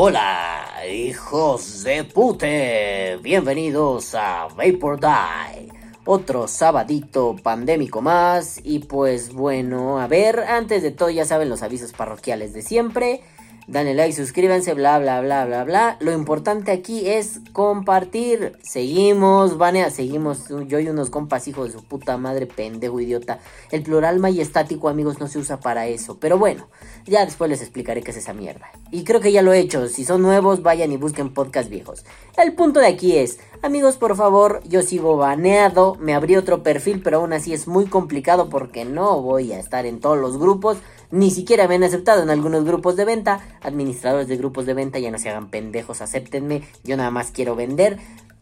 [0.00, 3.18] Hola, hijos de pute.
[3.20, 5.72] Bienvenidos a Vapor Die.
[6.04, 8.60] Otro sabadito pandémico más.
[8.62, 13.22] Y pues bueno, a ver, antes de todo ya saben los avisos parroquiales de siempre.
[13.68, 15.96] Dale like, suscríbanse, bla, bla, bla, bla, bla.
[16.00, 18.56] Lo importante aquí es compartir.
[18.62, 20.48] Seguimos, Vanea, seguimos.
[20.66, 23.40] Yo y unos compas, hijo de su puta madre, pendejo, idiota.
[23.70, 26.18] El plural majestático, amigos, no se usa para eso.
[26.18, 26.66] Pero bueno,
[27.04, 28.70] ya después les explicaré qué es esa mierda.
[28.90, 29.86] Y creo que ya lo he hecho.
[29.88, 32.06] Si son nuevos, vayan y busquen podcast viejos.
[32.38, 35.94] El punto de aquí es, amigos, por favor, yo sigo baneado.
[35.96, 39.84] Me abrí otro perfil, pero aún así es muy complicado porque no voy a estar
[39.84, 40.78] en todos los grupos.
[41.10, 43.40] Ni siquiera me han aceptado en algunos grupos de venta.
[43.62, 46.62] Administradores de grupos de venta, ya no se hagan pendejos, acéptenme.
[46.84, 47.98] Yo nada más quiero vender.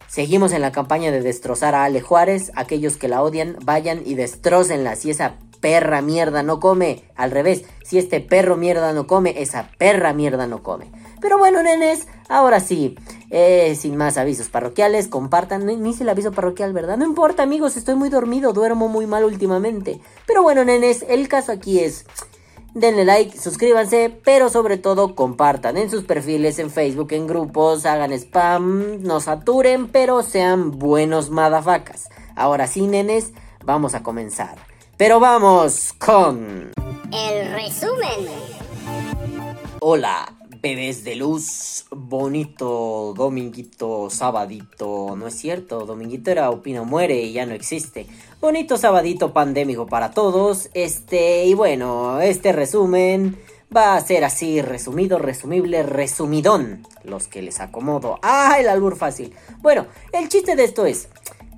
[0.07, 2.51] Seguimos en la campaña de destrozar a Ale Juárez.
[2.55, 4.95] Aquellos que la odian, vayan y destrocenla.
[4.95, 9.69] Si esa perra mierda no come, al revés, si este perro mierda no come, esa
[9.77, 10.91] perra mierda no come.
[11.19, 12.95] Pero bueno, nenes, ahora sí,
[13.31, 16.97] eh, sin más avisos parroquiales, compartan, ni hice el aviso parroquial, ¿verdad?
[16.97, 19.99] No importa, amigos, estoy muy dormido, duermo muy mal últimamente.
[20.27, 22.05] Pero bueno, nenes, el caso aquí es,
[22.73, 28.11] denle like, suscríbanse, pero sobre todo compartan en sus perfiles, en Facebook, en grupos, hagan
[28.13, 32.09] spam, no saturen, pero sean buenos madafacas.
[32.35, 33.33] Ahora sí, nenes,
[33.65, 34.55] vamos a comenzar.
[34.97, 36.71] Pero vamos con...
[37.11, 38.27] El resumen.
[39.79, 47.33] Hola, bebés de luz, bonito dominguito, sabadito, no es cierto, dominguito era Opino Muere y
[47.33, 48.07] ya no existe.
[48.39, 53.35] Bonito sabadito pandémico para todos, este, y bueno, este resumen
[53.75, 58.19] va a ser así, resumido, resumible, resumidón, los que les acomodo.
[58.21, 59.33] Ah, el albur fácil.
[59.61, 61.09] Bueno, el chiste de esto es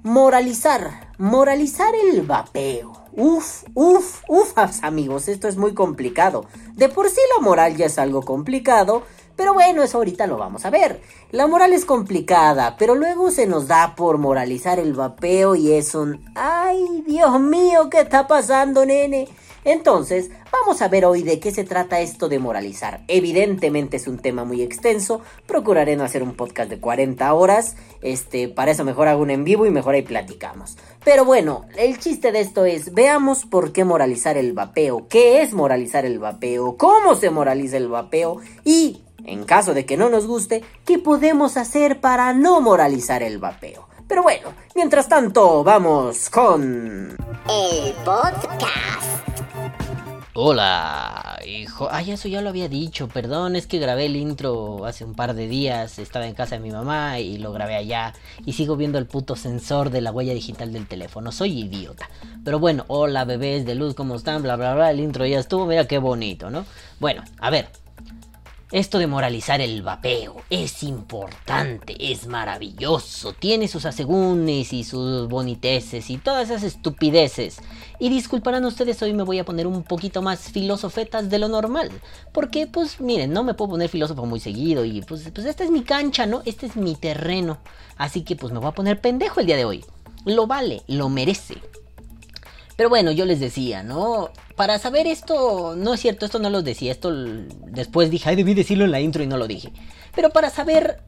[0.04, 2.94] moralizar, moralizar el vapeo.
[3.12, 6.46] Uf, uf, uf, amigos, esto es muy complicado.
[6.76, 9.04] De por sí la moral ya es algo complicado,
[9.40, 11.00] pero bueno, eso ahorita lo vamos a ver.
[11.32, 15.96] La moral es complicada, pero luego se nos da por moralizar el vapeo y es
[15.96, 16.30] un...
[16.36, 17.90] ¡Ay, Dios mío!
[17.90, 19.30] ¿Qué está pasando, nene?
[19.64, 23.06] Entonces, vamos a ver hoy de qué se trata esto de moralizar.
[23.08, 28.50] Evidentemente es un tema muy extenso, procuraré no hacer un podcast de 40 horas, este,
[28.50, 30.78] para eso mejor hago un en vivo y mejor ahí platicamos.
[31.06, 35.54] Pero bueno, el chiste de esto es, veamos por qué moralizar el vapeo, qué es
[35.54, 40.26] moralizar el vapeo, cómo se moraliza el vapeo y, en caso de que no nos
[40.26, 43.88] guste, qué podemos hacer para no moralizar el vapeo.
[44.08, 47.16] Pero bueno, mientras tanto, vamos con...
[47.48, 49.00] El podcast.
[50.34, 51.90] Hola, hijo.
[51.92, 55.36] Ay, eso ya lo había dicho, perdón, es que grabé el intro hace un par
[55.36, 58.14] de días, estaba en casa de mi mamá y lo grabé allá
[58.46, 62.10] y sigo viendo el puto sensor de la huella digital del teléfono, soy idiota.
[62.44, 64.42] Pero bueno, hola bebés de luz, ¿cómo están?
[64.42, 66.66] Bla, bla, bla, el intro ya estuvo, mira qué bonito, ¿no?
[67.00, 67.70] Bueno, a ver,
[68.72, 76.12] esto de moralizar el vapeo es importante, es maravilloso, tiene sus asegúnes y sus boniteces
[76.12, 77.58] y todas esas estupideces.
[78.00, 81.90] Y disculparán ustedes, hoy me voy a poner un poquito más filosofetas de lo normal.
[82.32, 85.72] Porque, pues, miren, no me puedo poner filósofo muy seguido y pues, pues esta es
[85.72, 86.44] mi cancha, ¿no?
[86.46, 87.58] Este es mi terreno.
[87.98, 89.84] Así que pues me voy a poner pendejo el día de hoy.
[90.26, 91.56] Lo vale, lo merece.
[92.80, 94.30] Pero bueno, yo les decía, ¿no?
[94.56, 98.54] Para saber esto, no es cierto, esto no lo decía, esto después dije, ay, debí
[98.54, 99.74] decirlo en la intro y no lo dije.
[100.16, 101.02] Pero para saber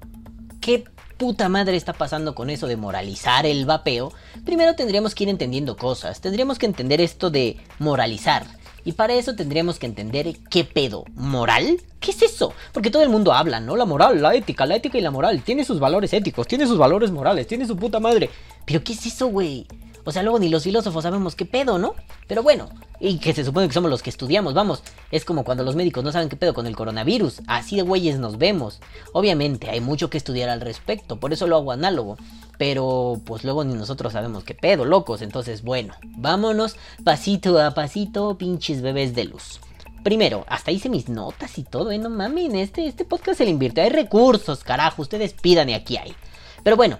[0.59, 0.83] qué
[1.15, 4.11] puta madre está pasando con eso de moralizar el vapeo,
[4.43, 8.45] primero tendríamos que ir entendiendo cosas, tendríamos que entender esto de moralizar.
[8.83, 12.53] Y para eso tendríamos que entender qué pedo, moral, ¿qué es eso?
[12.73, 13.77] Porque todo el mundo habla, ¿no?
[13.77, 16.77] La moral, la ética, la ética y la moral, tiene sus valores éticos, tiene sus
[16.77, 18.29] valores morales, tiene su puta madre.
[18.65, 19.65] Pero ¿qué es eso, güey?
[20.03, 21.95] O sea, luego ni los filósofos sabemos qué pedo, ¿no?
[22.27, 22.69] Pero bueno,
[22.99, 24.83] y que se supone que somos los que estudiamos, vamos.
[25.11, 27.41] Es como cuando los médicos no saben qué pedo con el coronavirus.
[27.47, 28.79] Así de güeyes nos vemos.
[29.13, 32.17] Obviamente hay mucho que estudiar al respecto, por eso lo hago análogo.
[32.57, 35.21] Pero pues luego ni nosotros sabemos qué pedo, locos.
[35.21, 39.59] Entonces, bueno, vámonos pasito a pasito, pinches bebés de luz.
[40.03, 41.99] Primero, hasta hice mis notas y todo, ¿eh?
[41.99, 43.81] No mames, este, este podcast se le invierte.
[43.81, 46.15] Hay recursos, carajo, ustedes pidan y aquí hay.
[46.63, 46.99] Pero bueno,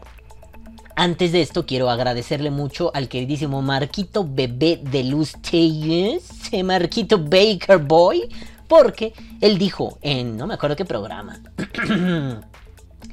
[1.01, 6.29] antes de esto, quiero agradecerle mucho al queridísimo Marquito Bebé de Luz Telles,
[6.63, 8.29] Marquito Baker Boy,
[8.67, 9.11] porque
[9.41, 11.41] él dijo en no me acuerdo qué programa,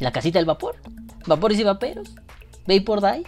[0.01, 0.77] La casita del vapor,
[1.27, 2.11] vapores y vaperos,
[2.67, 3.25] Vapor Die,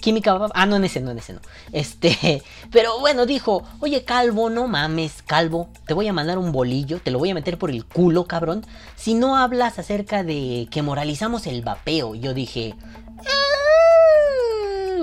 [0.00, 1.40] Química, ah, no en ese, no en ese, no.
[1.72, 7.00] Este, pero bueno, dijo, oye, calvo, no mames, calvo, te voy a mandar un bolillo,
[7.00, 8.64] te lo voy a meter por el culo, cabrón,
[8.94, 12.14] si no hablas acerca de que moralizamos el vapeo.
[12.14, 12.74] Yo dije,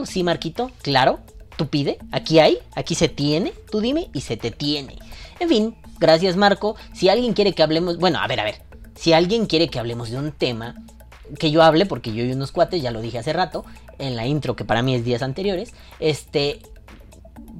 [0.07, 1.19] sí, Marquito, claro,
[1.57, 4.98] tú pide, aquí hay, aquí se tiene, tú dime y se te tiene.
[5.39, 8.62] En fin, gracias Marco, si alguien quiere que hablemos, bueno, a ver, a ver,
[8.95, 10.75] si alguien quiere que hablemos de un tema,
[11.39, 13.65] que yo hable, porque yo y unos cuates, ya lo dije hace rato,
[14.00, 16.62] en la intro que para mí es días anteriores, este,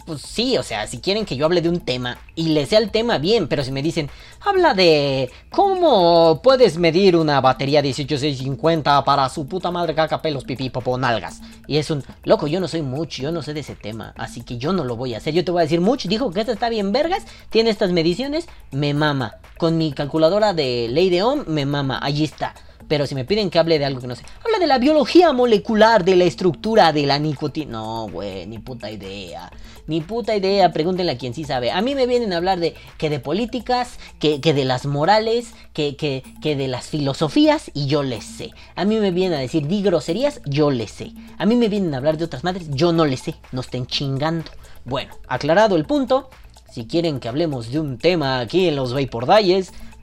[0.06, 2.80] pues sí, o sea, si quieren que yo hable de un tema y le sea
[2.80, 4.10] el tema bien, pero si me dicen,
[4.40, 10.70] habla de cómo puedes medir una batería 18650 para su puta madre caca, pelos, pipí,
[10.70, 11.42] popo, nalgas.
[11.68, 14.44] Y es un, loco, yo no soy mucho, yo no sé de ese tema, así
[14.44, 15.34] que yo no lo voy a hacer.
[15.34, 18.48] Yo te voy a decir, mucho, dijo que esta está bien vergas, tiene estas mediciones,
[18.72, 19.36] me mama.
[19.58, 22.54] Con mi calculadora de ley de Ohm, me mama, allí está.
[22.88, 25.34] Pero si me piden que hable de algo que no sé, habla de la biología
[25.34, 27.72] molecular, de la estructura de la nicotina.
[27.72, 29.52] No, güey, ni puta idea.
[29.88, 31.72] Ni puta idea, pregúntenle a quien sí sabe.
[31.72, 35.96] A mí me vienen a hablar de que de políticas, que, de las morales, que,
[35.96, 38.52] que, que de las filosofías, y yo les sé.
[38.76, 41.12] A mí me vienen a decir, di groserías, yo les sé.
[41.38, 43.36] A mí me vienen a hablar de otras madres, yo no les sé.
[43.52, 44.52] No estén chingando.
[44.84, 46.30] Bueno, aclarado el punto.
[46.72, 49.26] Si quieren que hablemos de un tema aquí en los Vapor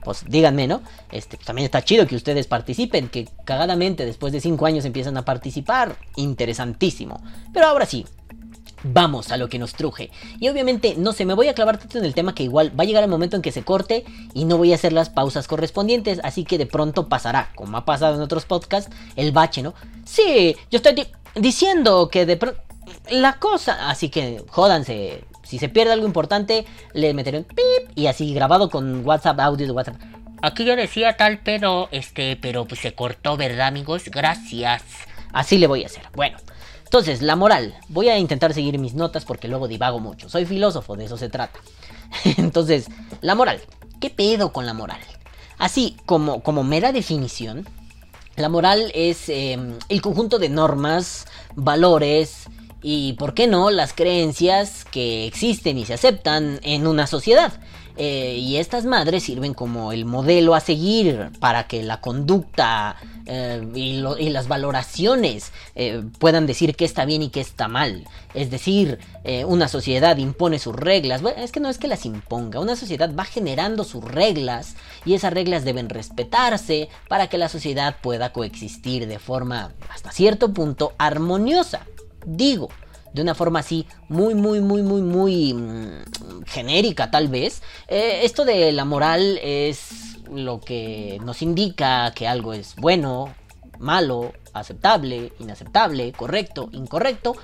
[0.05, 0.81] pues díganme, ¿no?
[1.11, 5.25] Este, también está chido que ustedes participen, que cagadamente después de 5 años empiezan a
[5.25, 5.97] participar.
[6.15, 7.21] Interesantísimo.
[7.51, 8.05] Pero ahora sí,
[8.83, 10.11] vamos a lo que nos truje.
[10.39, 12.83] Y obviamente, no sé, me voy a clavar tanto en el tema que igual va
[12.83, 15.47] a llegar el momento en que se corte y no voy a hacer las pausas
[15.47, 19.73] correspondientes, así que de pronto pasará, como ha pasado en otros podcasts, el bache, ¿no?
[20.05, 22.61] Sí, yo estoy diciendo que de pronto...
[23.09, 28.07] La cosa, así que jódanse, si se pierde algo importante, le meteré un pip y
[28.07, 29.95] así grabado con WhatsApp, audio de WhatsApp.
[30.41, 34.03] Aquí yo decía tal, pero este, pero pues se cortó, ¿verdad, amigos?
[34.11, 34.83] Gracias.
[35.31, 36.03] Así le voy a hacer.
[36.13, 36.37] Bueno,
[36.83, 37.75] entonces, la moral.
[37.89, 40.29] Voy a intentar seguir mis notas porque luego divago mucho.
[40.29, 41.59] Soy filósofo, de eso se trata.
[42.37, 42.87] entonces,
[43.21, 43.61] la moral.
[43.99, 44.99] ¿Qué pedo con la moral?
[45.57, 47.67] Así como, como mera definición,
[48.35, 51.25] la moral es em, el conjunto de normas,
[51.55, 52.47] valores,
[52.87, 57.53] y, ¿por qué no?, las creencias que existen y se aceptan en una sociedad.
[57.97, 63.65] Eh, y estas madres sirven como el modelo a seguir para que la conducta eh,
[63.73, 68.05] y, las valoraciones eh, puedan decir qué está bien y qué está mal.
[68.35, 68.99] Es decir,
[69.47, 71.23] una sociedad impone sus reglas.
[71.23, 75.15] Bueno, es que no es que las imponga, una sociedad va generando sus reglas y
[75.15, 80.93] esas reglas deben respetarse para que la sociedad pueda coexistir de forma hasta cierto punto
[80.99, 81.87] armoniosa
[82.25, 82.69] digo,
[83.13, 88.43] de una forma así muy, muy, muy, muy, muy mm, genérica tal vez, eh, esto
[88.43, 93.33] de la moral es lo que nos indica que algo es bueno,
[93.79, 97.35] malo, aceptable, inaceptable, correcto, incorrecto,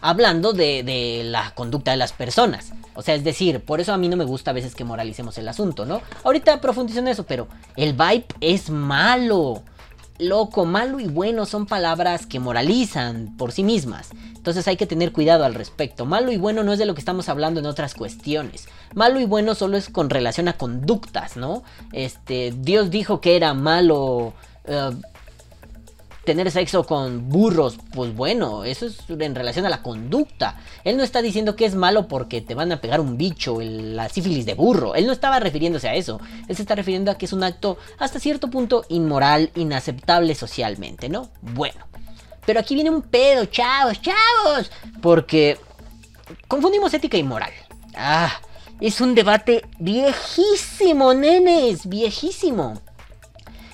[0.00, 2.72] hablando de, de, la conducta de las personas.
[2.94, 5.36] O sea, es decir, por eso a mí no me gusta a veces que moralicemos
[5.38, 6.00] el asunto, ¿no?
[6.24, 9.62] Ahorita profundizo en eso, pero el vibe es malo
[10.18, 14.10] loco, malo y bueno son palabras que moralizan por sí mismas.
[14.34, 16.06] Entonces hay que tener cuidado al respecto.
[16.06, 18.68] Malo y bueno no es de lo que estamos hablando en otras cuestiones.
[18.94, 21.62] Malo y bueno solo es con relación a conductas, ¿no?
[21.92, 24.32] Este, Dios dijo que era malo
[24.64, 24.90] eh,
[26.28, 30.60] tener sexo con burros, pues bueno, eso es en relación a la conducta.
[30.84, 34.10] Él no está diciendo que es malo porque te van a pegar un bicho, la
[34.10, 34.94] sífilis de burro.
[34.94, 36.20] Él no estaba refiriéndose a eso.
[36.46, 41.08] Él se está refiriendo a que es un acto hasta cierto punto inmoral, inaceptable socialmente,
[41.08, 41.30] ¿no?
[41.40, 41.86] Bueno.
[42.44, 44.70] Pero aquí viene un pedo, chavos, chavos.
[45.00, 45.58] Porque
[46.46, 47.52] confundimos ética y moral.
[47.94, 48.38] Ah,
[48.82, 52.82] es un debate viejísimo, nenes, viejísimo.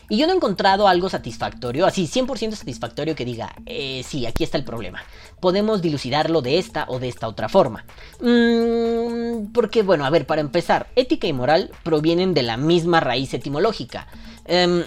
[0.08, 4.44] Y yo no he encontrado algo satisfactorio, así 100% satisfactorio que diga, eh, sí, aquí
[4.44, 5.02] está el problema.
[5.40, 7.84] Podemos dilucidarlo de esta o de esta otra forma.
[8.20, 13.32] Mm, porque, bueno, a ver, para empezar, ética y moral provienen de la misma raíz
[13.32, 14.06] etimológica.
[14.44, 14.84] Em,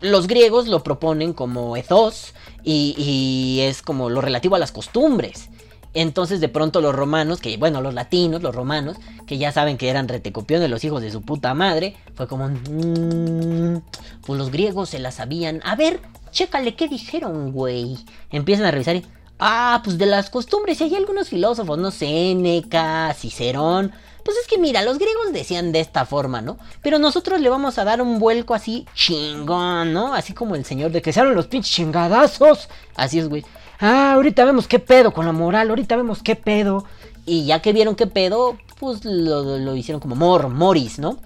[0.00, 5.48] los griegos lo proponen como ethos y, y es como lo relativo a las costumbres.
[5.94, 8.96] Entonces de pronto los romanos, que bueno, los latinos, los romanos,
[9.26, 13.76] que ya saben que eran retecopiones los hijos de su puta madre, fue como un...
[13.76, 13.82] Mm,
[14.26, 15.60] pues los griegos se la sabían.
[15.64, 16.00] A ver,
[16.32, 17.98] chécale qué dijeron, güey.
[18.30, 19.06] Empiezan a revisar y...
[19.38, 23.92] Ah, pues de las costumbres, y hay algunos filósofos, no Séneca, Cicerón.
[24.24, 26.56] Pues es que mira, los griegos decían de esta forma, ¿no?
[26.82, 30.14] Pero nosotros le vamos a dar un vuelco así chingón, ¿no?
[30.14, 32.68] Así como el señor de que se los pinches chingadazos.
[32.96, 33.44] Así es, güey
[33.80, 36.84] ah, ahorita vemos qué pedo con la moral, ahorita vemos qué pedo.
[37.26, 41.18] Y ya que vieron qué pedo, pues lo, hicieron como mor, moris, ¿no?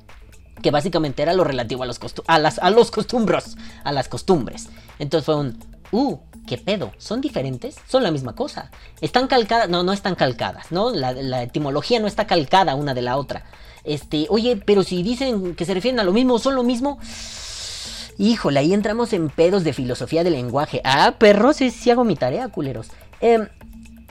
[0.62, 4.69] Que básicamente era lo relativo a los, a, las, a los costumbros, a las costumbres.
[4.99, 5.59] Entonces fue un,
[5.90, 6.93] uh, ¿qué pedo?
[6.99, 7.76] ¿Son diferentes?
[7.88, 8.71] Son la misma cosa.
[9.00, 9.69] ¿Están calcadas?
[9.69, 10.90] No, no están calcadas, ¿no?
[10.90, 13.45] La, etimología no está calcada una de la otra.
[13.85, 16.99] Este, oye, pero si dicen que se refieren a lo mismo, son lo mismo.
[18.19, 20.81] Híjole, ahí entramos en pedos de filosofía del lenguaje.
[20.85, 22.89] Ah, perros, sí, hago mi tarea, culeros.
[23.21, 23.47] Em,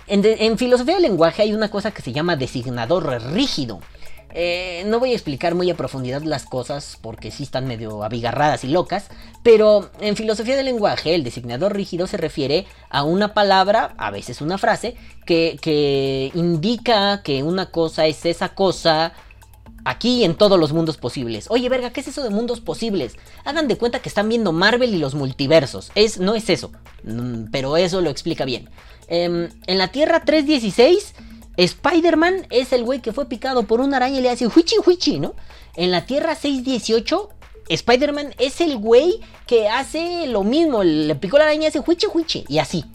[0.08, 3.82] en, filosofía del lenguaje hay una cosa que se llama designador rígido.
[4.34, 8.64] Eh, no voy a explicar muy a profundidad las cosas porque sí están medio abigarradas
[8.64, 9.10] y locas,
[9.44, 14.40] pero en filosofía del lenguaje el designador rígido se refiere a una palabra, a veces
[14.40, 14.96] una frase,
[15.26, 19.14] que, que indica que una cosa es esa cosa
[19.89, 21.48] aquí y en todos los mundos posibles.
[21.50, 23.15] Oye, verga, ¿qué es eso de mundos posibles?
[23.46, 25.91] Hagan de cuenta que están viendo Marvel y los multiversos.
[25.96, 26.72] Es, no es eso,
[27.03, 28.70] mm, pero eso lo explica bien.
[29.08, 31.13] Em, en la Tierra 316
[31.58, 35.20] Spider-Man es el güey que fue picado por una araña y le hace huichi huichi,
[35.20, 35.34] ¿no?
[35.75, 37.29] En la Tierra 618,
[37.70, 42.08] Spider-Man es el güey que hace lo mismo, le picó la araña y hace huichi
[42.08, 42.86] huichi, y así,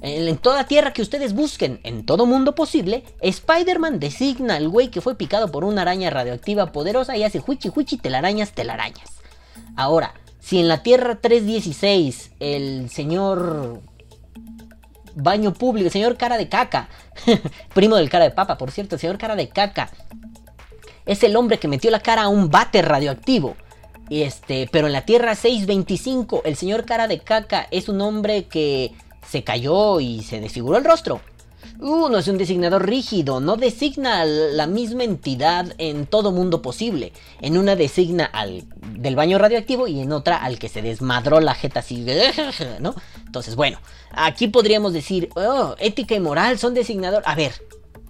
[0.00, 5.00] En, toda tierra que ustedes busquen, en todo mundo posible, Spider-Man designa al güey que
[5.00, 9.10] fue picado por una araña radioactiva poderosa y hace huichi huichi telarañas telarañas.
[9.76, 13.80] Ahora, si en la Tierra 316 el señor
[15.14, 16.88] baño público, el señor cara de caca,
[17.74, 19.90] primo del cara de papa, por cierto, el señor cara de caca,
[21.04, 23.56] es el hombre que metió la cara a un bate radioactivo.
[24.10, 28.92] Este, pero en la Tierra 625, el señor cara de caca es un hombre que
[29.28, 31.20] se cayó y se desfiguró el rostro.
[31.78, 37.12] Uh, no es un designador rígido, no designa la misma entidad en todo mundo posible.
[37.40, 41.54] En una designa al del baño radioactivo y en otra al que se desmadró la
[41.54, 42.06] jeta así,
[42.80, 42.94] ¿no?
[43.26, 43.78] Entonces, bueno,
[44.10, 47.22] aquí podríamos decir, oh, ética y moral son designador.
[47.26, 47.52] A ver,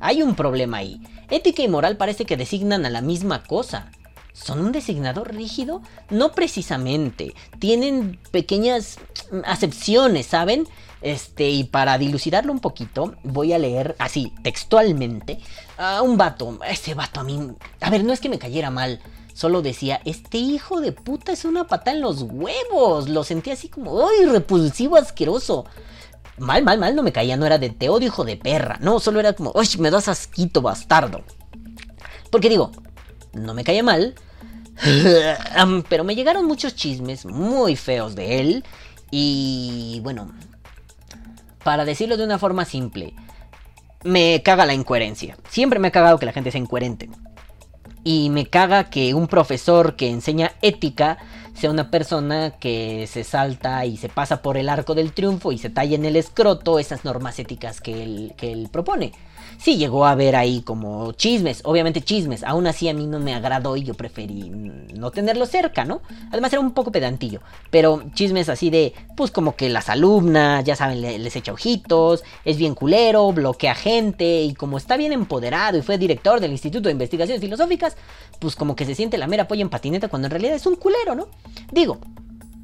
[0.00, 1.00] hay un problema ahí.
[1.30, 3.90] Ética y moral parece que designan a la misma cosa.
[4.32, 5.80] ¿Son un designador rígido?
[6.10, 7.34] No precisamente.
[7.58, 8.98] Tienen pequeñas
[9.44, 10.68] acepciones, ¿saben?
[11.06, 15.38] Este, y para dilucidarlo un poquito, voy a leer así, textualmente,
[15.78, 16.58] a un vato.
[16.68, 17.52] Ese vato a mí.
[17.80, 19.00] A ver, no es que me cayera mal.
[19.32, 23.08] Solo decía, este hijo de puta es una pata en los huevos.
[23.08, 25.66] Lo sentí así como, ¡ay, repulsivo, asqueroso!
[26.38, 28.76] Mal, mal, mal, no me caía, no era de te hijo de perra.
[28.80, 31.22] No, solo era como, ¡ay, me das asquito, bastardo!
[32.32, 32.72] Porque digo,
[33.32, 34.16] no me caía mal.
[35.88, 38.64] pero me llegaron muchos chismes muy feos de él.
[39.12, 40.32] Y bueno,
[41.66, 43.12] para decirlo de una forma simple,
[44.04, 45.36] me caga la incoherencia.
[45.48, 47.10] Siempre me ha cagado que la gente sea incoherente.
[48.04, 51.18] Y me caga que un profesor que enseña ética
[51.56, 55.58] sea una persona que se salta y se pasa por el arco del triunfo y
[55.58, 59.10] se talla en el escroto esas normas éticas que él, que él propone
[59.58, 62.44] sí llegó a haber ahí como chismes, obviamente chismes.
[62.44, 64.50] Aún así a mí no me agradó y yo preferí
[64.94, 66.02] no tenerlo cerca, ¿no?
[66.30, 67.40] Además era un poco pedantillo.
[67.70, 72.56] Pero chismes así de, pues como que las alumnas, ya saben, les echa ojitos, es
[72.56, 76.92] bien culero, bloquea gente y como está bien empoderado y fue director del Instituto de
[76.92, 77.96] Investigaciones Filosóficas,
[78.38, 80.76] pues como que se siente la mera polla en patineta cuando en realidad es un
[80.76, 81.28] culero, ¿no?
[81.72, 81.98] Digo,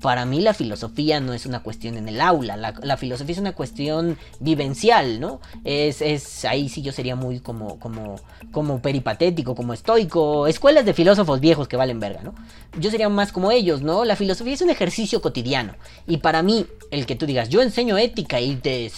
[0.03, 3.53] para mí la filosofía no es una cuestión en el aula, la, filosofía es una
[3.53, 5.41] cuestión vivencial, ¿no?
[5.65, 8.17] Es, es, ahí sí yo sería muy como, como,
[8.51, 12.35] como peripatético, como estoico, escuelas de filósofos viejos que valen verga, ¿no?
[12.79, 14.05] Yo sería más como ellos, ¿no?
[14.05, 17.97] La filosofía es un ejercicio cotidiano y para mí el que tú digas, yo enseño
[17.97, 18.91] ética y te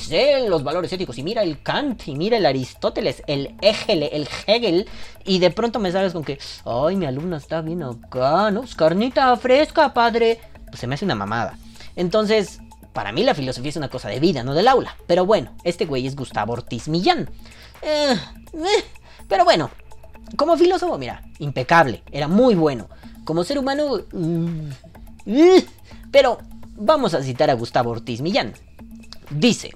[0.48, 4.86] los valores éticos y mira el Kant y mira el Aristóteles, el Hegel, el Hegel
[5.26, 8.64] y de pronto me sales con que, ay, mi alumna está bien acá, ¿no?
[8.74, 11.56] carnita fresca, padre pues, se me hace una mamada.
[11.94, 12.58] Entonces,
[12.92, 14.96] para mí la filosofía es una cosa de vida, no del aula.
[15.06, 17.30] Pero bueno, este güey es Gustavo Ortiz Millán.
[17.80, 18.16] Eh,
[18.54, 18.84] eh,
[19.28, 19.70] pero bueno,
[20.34, 22.88] como filósofo, mira, impecable, era muy bueno.
[23.24, 24.00] Como ser humano...
[24.10, 24.70] Mm,
[25.26, 25.64] eh,
[26.10, 26.38] pero
[26.74, 28.52] vamos a citar a Gustavo Ortiz Millán.
[29.30, 29.70] Dice,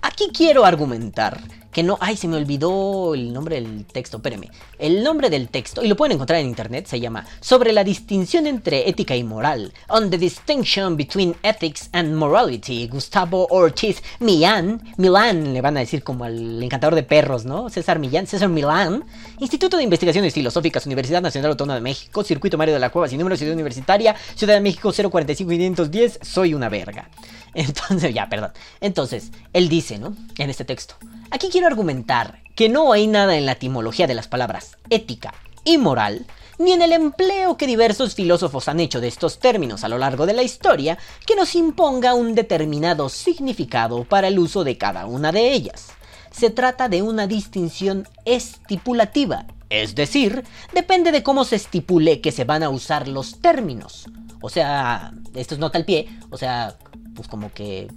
[0.00, 1.42] aquí quiero argumentar
[1.72, 4.50] que no, ay, se me olvidó el nombre del texto, espérame.
[4.78, 8.46] El nombre del texto, y lo pueden encontrar en internet, se llama Sobre la distinción
[8.46, 15.54] entre ética y moral, On the Distinction Between Ethics and Morality, Gustavo Ortiz Millán, Milán,
[15.54, 17.70] le van a decir como al encantador de perros, ¿no?
[17.70, 19.04] César Millán, César Milán,
[19.38, 23.18] Instituto de Investigaciones Filosóficas, Universidad Nacional Autónoma de México, Circuito Mario de la Cueva, sin
[23.18, 27.08] número, Ciudad Universitaria, Ciudad de México 045 510, soy una verga.
[27.54, 28.52] Entonces, ya, perdón.
[28.80, 30.14] Entonces, él dice, ¿no?
[30.38, 30.96] En este texto.
[31.32, 35.32] Aquí quiero argumentar que no hay nada en la etimología de las palabras ética
[35.64, 36.26] y moral,
[36.58, 40.26] ni en el empleo que diversos filósofos han hecho de estos términos a lo largo
[40.26, 45.32] de la historia, que nos imponga un determinado significado para el uso de cada una
[45.32, 45.86] de ellas.
[46.30, 52.44] Se trata de una distinción estipulativa, es decir, depende de cómo se estipule que se
[52.44, 54.04] van a usar los términos.
[54.42, 56.76] O sea, esto es nota al pie, o sea,
[57.14, 57.88] pues como que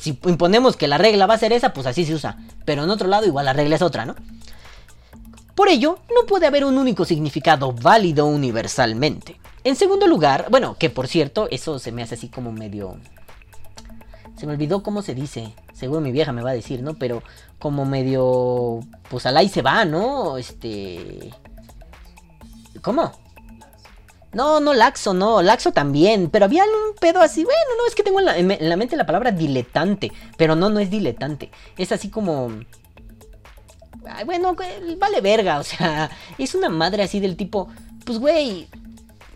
[0.00, 2.38] si imponemos que la regla va a ser esa, pues así se usa.
[2.64, 4.16] Pero en otro lado igual la regla es otra, ¿no?
[5.54, 9.38] Por ello, no puede haber un único significado válido universalmente.
[9.62, 12.96] En segundo lugar, bueno, que por cierto, eso se me hace así como medio...
[14.38, 15.52] Se me olvidó cómo se dice.
[15.74, 16.94] Seguro mi vieja me va a decir, ¿no?
[16.94, 17.22] Pero
[17.58, 18.80] como medio...
[19.10, 20.38] Pues al ahí se va, ¿no?
[20.38, 21.30] Este...
[22.80, 23.12] ¿Cómo?
[24.32, 28.04] No, no laxo, no, laxo también, pero había un pedo así, bueno, no, es que
[28.04, 31.90] tengo en la, en la mente la palabra diletante, pero no, no es diletante, es
[31.92, 32.50] así como...
[34.24, 34.56] Bueno,
[34.98, 37.68] vale verga, o sea, es una madre así del tipo,
[38.04, 38.68] pues güey,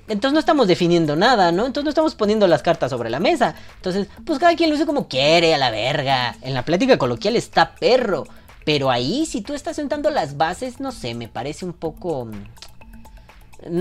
[0.06, 1.66] entonces no estamos definiendo nada, ¿no?
[1.66, 3.54] Entonces no estamos poniendo las cartas sobre la mesa.
[3.76, 6.36] Entonces, pues cada quien lo usa como quiere, a la verga.
[6.42, 8.24] En la plática coloquial está perro.
[8.66, 12.28] Pero ahí, si tú estás sentando las bases, no sé, me parece un poco...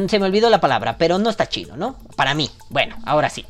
[0.08, 1.98] Se me olvidó la palabra, pero no está chido, ¿no?
[2.16, 2.50] Para mí.
[2.70, 3.46] Bueno, ahora sí.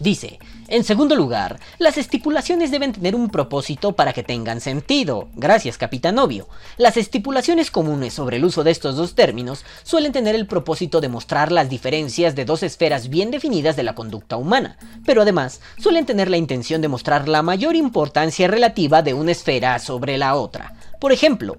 [0.00, 0.38] Dice,
[0.68, 5.28] en segundo lugar, las estipulaciones deben tener un propósito para que tengan sentido.
[5.34, 6.46] Gracias, capitán obvio.
[6.76, 11.08] Las estipulaciones comunes sobre el uso de estos dos términos suelen tener el propósito de
[11.08, 16.04] mostrar las diferencias de dos esferas bien definidas de la conducta humana, pero además suelen
[16.04, 20.74] tener la intención de mostrar la mayor importancia relativa de una esfera sobre la otra.
[21.00, 21.56] Por ejemplo,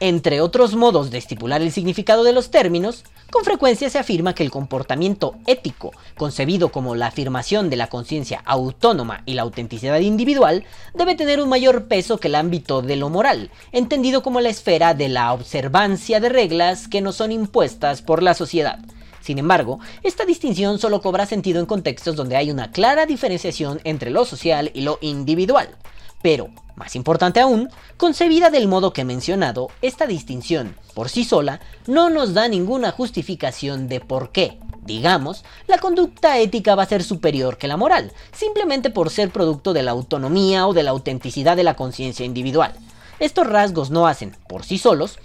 [0.00, 4.42] entre otros modos de estipular el significado de los términos, con frecuencia se afirma que
[4.42, 10.64] el comportamiento ético, concebido como la afirmación de la conciencia autónoma y la autenticidad individual,
[10.94, 14.94] debe tener un mayor peso que el ámbito de lo moral, entendido como la esfera
[14.94, 18.78] de la observancia de reglas que nos son impuestas por la sociedad.
[19.20, 24.10] Sin embargo, esta distinción solo cobra sentido en contextos donde hay una clara diferenciación entre
[24.10, 25.76] lo social y lo individual.
[26.22, 31.60] Pero, más importante aún, concebida del modo que he mencionado, esta distinción, por sí sola,
[31.86, 37.02] no nos da ninguna justificación de por qué, digamos, la conducta ética va a ser
[37.02, 41.56] superior que la moral, simplemente por ser producto de la autonomía o de la autenticidad
[41.56, 42.72] de la conciencia individual.
[43.18, 45.18] Estos rasgos no hacen, por sí solos,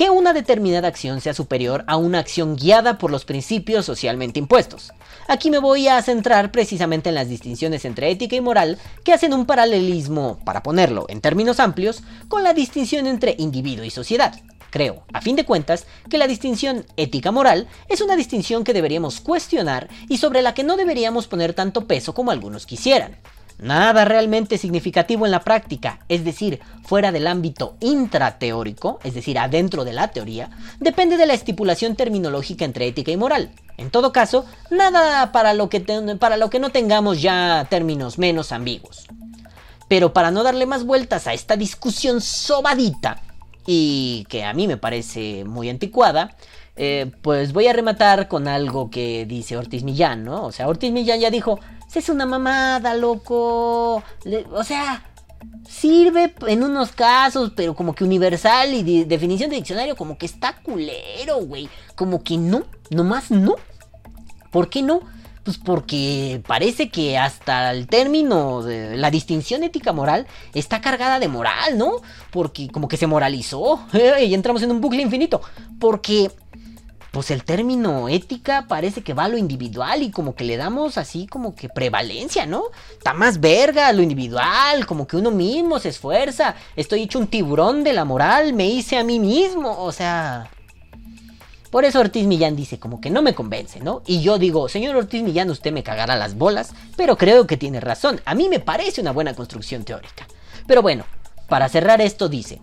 [0.00, 4.94] que una determinada acción sea superior a una acción guiada por los principios socialmente impuestos.
[5.28, 9.34] Aquí me voy a centrar precisamente en las distinciones entre ética y moral que hacen
[9.34, 14.40] un paralelismo, para ponerlo en términos amplios, con la distinción entre individuo y sociedad.
[14.70, 19.90] Creo, a fin de cuentas, que la distinción ética-moral es una distinción que deberíamos cuestionar
[20.08, 23.18] y sobre la que no deberíamos poner tanto peso como algunos quisieran.
[23.60, 29.84] Nada realmente significativo en la práctica, es decir, fuera del ámbito intrateórico, es decir, adentro
[29.84, 33.50] de la teoría, depende de la estipulación terminológica entre ética y moral.
[33.76, 39.06] En todo caso, nada para lo que, no tengamos ya términos menos ambiguos.
[39.88, 43.20] Pero para no darle más vueltas a esta discusión sobadita,
[43.66, 46.34] y que a mí me parece muy anticuada,
[46.76, 50.46] eh, pues voy a rematar con algo que dice Ortiz Millán, ¿no?
[50.46, 51.60] O sea, Ortiz Millán ya dijo,
[51.98, 54.02] es una mamada, loco.
[54.52, 55.04] O sea,
[55.68, 60.26] sirve en unos casos, pero como que universal y de- definición de diccionario como que
[60.26, 61.68] está culero, güey.
[61.96, 63.56] Como que no, nomás no.
[64.50, 65.00] ¿Por qué no?
[65.44, 71.78] Pues porque parece que hasta el término de la distinción ética-moral está cargada de moral,
[71.78, 71.92] ¿no?
[72.30, 73.80] Porque como que se moralizó
[74.20, 75.40] y entramos en un bucle infinito.
[75.78, 76.30] Porque
[77.10, 80.96] pues el término ética parece que va a lo individual y como que le damos
[80.96, 82.64] así como que prevalencia, ¿no?
[82.92, 86.54] Está más verga lo individual, como que uno mismo se esfuerza.
[86.76, 90.50] Estoy hecho un tiburón de la moral, me hice a mí mismo, o sea...
[91.70, 94.02] Por eso Ortiz Millán dice como que no me convence, ¿no?
[94.04, 97.78] Y yo digo, señor Ortiz Millán, usted me cagará las bolas, pero creo que tiene
[97.78, 98.20] razón.
[98.24, 100.26] A mí me parece una buena construcción teórica.
[100.66, 101.04] Pero bueno,
[101.48, 102.60] para cerrar esto dice,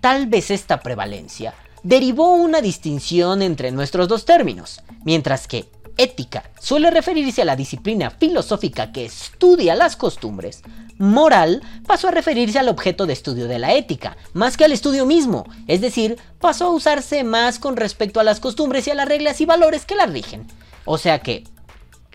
[0.00, 6.90] tal vez esta prevalencia derivó una distinción entre nuestros dos términos, mientras que ética suele
[6.90, 10.62] referirse a la disciplina filosófica que estudia las costumbres,
[10.98, 15.06] moral pasó a referirse al objeto de estudio de la ética, más que al estudio
[15.06, 19.08] mismo, es decir, pasó a usarse más con respecto a las costumbres y a las
[19.08, 20.46] reglas y valores que la rigen.
[20.84, 21.44] O sea que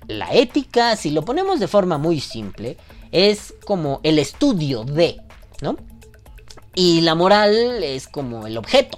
[0.08, 2.78] la ética, si lo ponemos de forma muy simple,
[3.12, 5.22] es como el estudio de,
[5.62, 5.78] ¿no?
[6.76, 8.98] Y la moral es como el objeto,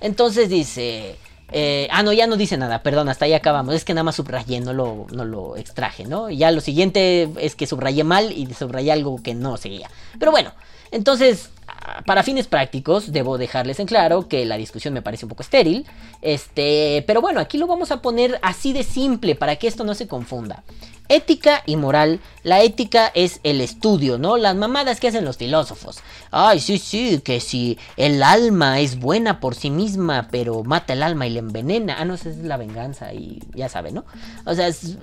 [0.00, 1.16] Entonces dice...
[1.52, 3.74] eh, ah, no, ya no dice nada, perdón, hasta ahí acabamos.
[3.74, 6.30] Es que nada más subrayé, no lo, extraje, ¿no?
[6.30, 9.90] Ya lo siguiente es que subrayé mal y subrayé algo que no seguía.
[10.18, 10.52] Pero bueno,
[10.90, 15.30] entonces, ah, para fines prácticos, debo dejarles en claro que la discusión me parece un
[15.30, 15.86] poco estéril.
[16.22, 19.94] Este, pero bueno, aquí lo vamos a poner así de simple para que esto no
[19.94, 20.62] se confunda.
[21.08, 22.20] Ética y moral.
[22.42, 24.36] La ética es el estudio, ¿no?
[24.36, 25.98] Las mamadas que hacen los filósofos.
[26.30, 31.02] Ay, sí, sí, que si el alma es buena por sí misma, pero mata el
[31.02, 31.96] alma y le envenena.
[31.98, 34.04] Ah, no, esa es la venganza y ya sabe, ¿no?
[34.44, 34.96] O sea, es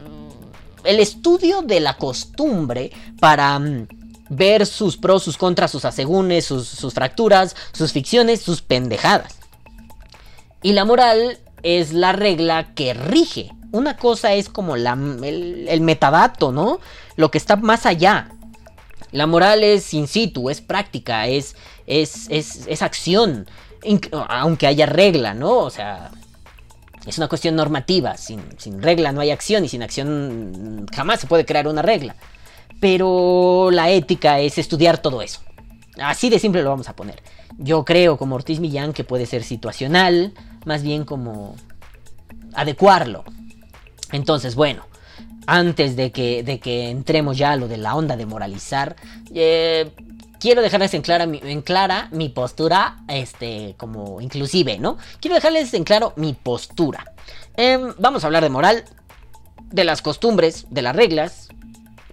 [0.84, 3.88] el estudio de la costumbre para mm,
[4.30, 9.40] ver sus pros, sus contras, sus asegúnes, sus, sus fracturas, sus ficciones, sus pendejadas.
[10.62, 13.52] Y la moral es la regla que rige.
[13.72, 16.80] Una cosa es como el, el metadato, ¿no?
[17.16, 18.30] Lo que está más allá.
[19.12, 21.56] La moral es in situ, es práctica, es,
[21.88, 23.48] es, es, es acción.
[24.30, 25.58] Aunque haya regla, ¿no?
[25.58, 26.12] O sea,
[27.06, 28.18] Es una cuestión normativa.
[28.18, 32.16] Sin, sin regla no hay acción y sin acción jamás se puede crear una regla.
[32.80, 35.42] Pero la ética es estudiar todo eso.
[36.02, 37.22] Así de simple lo vamos a poner.
[37.58, 40.34] Yo creo como Ortiz Millán que puede ser situacional,
[40.66, 41.56] más bien como
[42.54, 43.24] adecuarlo.
[44.12, 44.86] Entonces, bueno,
[45.48, 48.96] antes de que, de que entremos ya a lo de la onda de moralizar,
[49.34, 49.92] eh,
[50.40, 51.02] quiero dejarles en
[51.62, 54.98] clara, mi, postura, este, como inclusive, ¿no?
[55.20, 57.14] Quiero dejarles en claro mi postura.
[57.58, 58.86] Em, vamos a hablar de moral,
[59.72, 61.50] de las costumbres, de las reglas,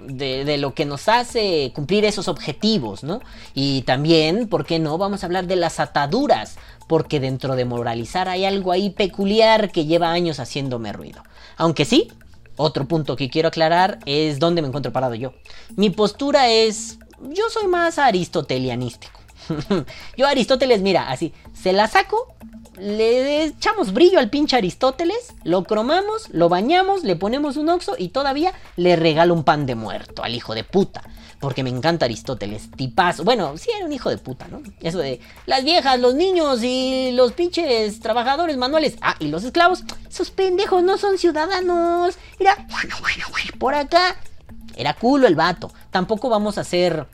[0.00, 3.20] de, de, lo que nos hace cumplir esos objetivos, ¿no?
[3.54, 4.98] Y también, ¿por qué no?
[4.98, 9.86] Vamos a hablar de las ataduras, porque dentro de moralizar hay algo ahí peculiar que
[9.86, 11.22] lleva años haciéndome ruido.
[11.56, 12.12] Aunque sí,
[12.56, 15.32] otro punto que quiero aclarar es dónde me encuentro parado yo.
[15.76, 19.20] Mi postura es, yo soy más aristotelianístico.
[20.16, 22.34] yo Aristóteles, mira, así, se la saco,
[22.78, 28.08] le echamos brillo al pinche Aristóteles, lo cromamos, lo bañamos, le ponemos un oxo y
[28.08, 31.02] todavía le regalo un pan de muerto al hijo de puta.
[31.42, 33.24] Porque me encanta Aristóteles, tipazo.
[33.24, 34.62] Bueno, sí era un hijo de puta, ¿no?
[34.80, 38.96] Eso de las viejas, los niños y los pinches trabajadores manuales.
[39.00, 39.82] Ah, y los esclavos.
[40.08, 42.16] Esos pendejos no son ciudadanos.
[42.38, 42.64] Mira,
[43.58, 44.14] por acá.
[44.76, 45.72] Era culo el vato.
[45.90, 47.08] Tampoco vamos a hacer...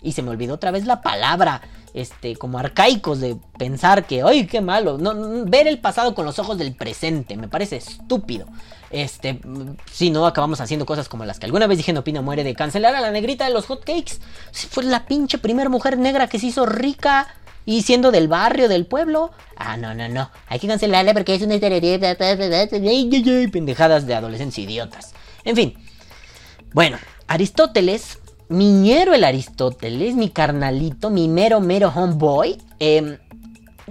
[0.00, 1.60] Y se me olvidó otra vez la palabra
[1.96, 4.98] este, como arcaicos de pensar que, ¡ay, qué malo!
[4.98, 8.46] No, ver el pasado con los ojos del presente, me parece estúpido.
[8.90, 9.40] Este,
[9.90, 12.54] si no, acabamos haciendo cosas como las que alguna vez dije en Opina Muere de
[12.54, 14.18] cancelar a la negrita de los hotcakes.
[14.52, 17.28] Fue la pinche primer mujer negra que se hizo rica
[17.64, 19.30] y siendo del barrio, del pueblo.
[19.56, 20.30] Ah, no, no, no.
[20.48, 23.52] Hay que cancelarla porque es una estereotipo.
[23.52, 25.14] Pendejadas de adolescentes idiotas.
[25.44, 25.74] En fin.
[26.74, 33.18] Bueno, Aristóteles Miñero el Aristóteles, mi carnalito, mi mero mero homeboy, eh,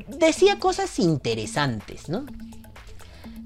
[0.08, 2.26] decía cosas interesantes, ¿no?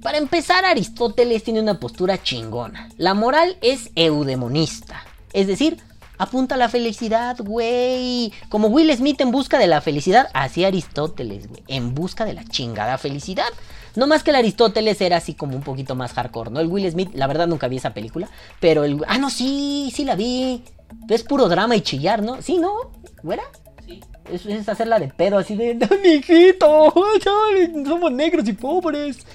[0.04, 2.90] Para empezar, Aristóteles tiene una postura chingona.
[2.98, 5.78] La moral es eudemonista, es decir,
[6.18, 8.32] apunta a la felicidad, güey.
[8.50, 12.46] Como Will Smith en busca de la felicidad, así Aristóteles, güey, en busca de la
[12.46, 13.50] chingada felicidad.
[13.96, 16.60] No más que el Aristóteles era así como un poquito más hardcore, ¿no?
[16.60, 19.02] El Will Smith, la verdad nunca vi esa película, pero el...
[19.08, 20.64] Ah, no, sí, sí la vi.
[21.08, 22.42] Es puro drama y chillar, ¿no?
[22.42, 22.92] Sí, ¿no?
[23.24, 23.44] ¿Güera?
[23.86, 24.02] Sí.
[24.32, 25.76] Es, es hacerla de pedo, así de...
[26.04, 26.94] ¡Mijito!
[27.86, 29.26] Somos negros y pobres.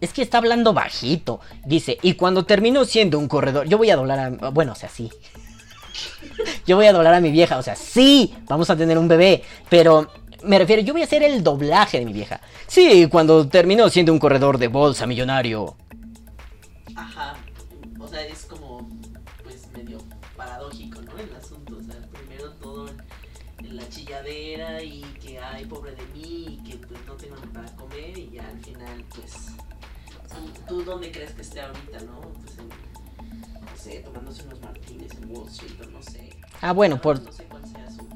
[0.00, 1.40] Es que está hablando bajito.
[1.64, 4.50] Dice, y cuando terminó siendo un corredor, yo voy a doblar a...
[4.50, 5.10] Bueno, o sea, sí.
[6.66, 9.42] yo voy a doblar a mi vieja, o sea, sí, vamos a tener un bebé,
[9.68, 10.10] pero
[10.44, 12.40] me refiero, yo voy a hacer el doblaje de mi vieja.
[12.66, 15.76] Sí, cuando terminó siendo un corredor de bolsa millonario.
[16.94, 17.36] Ajá,
[30.68, 32.20] ¿tú dónde crees que esté ahorita, no?
[32.42, 36.30] Pues en, no sé, tomándose unos martines en Wall Street o no sé.
[36.60, 37.22] Ah, bueno, por...
[37.22, 38.06] No sé cuál sea su...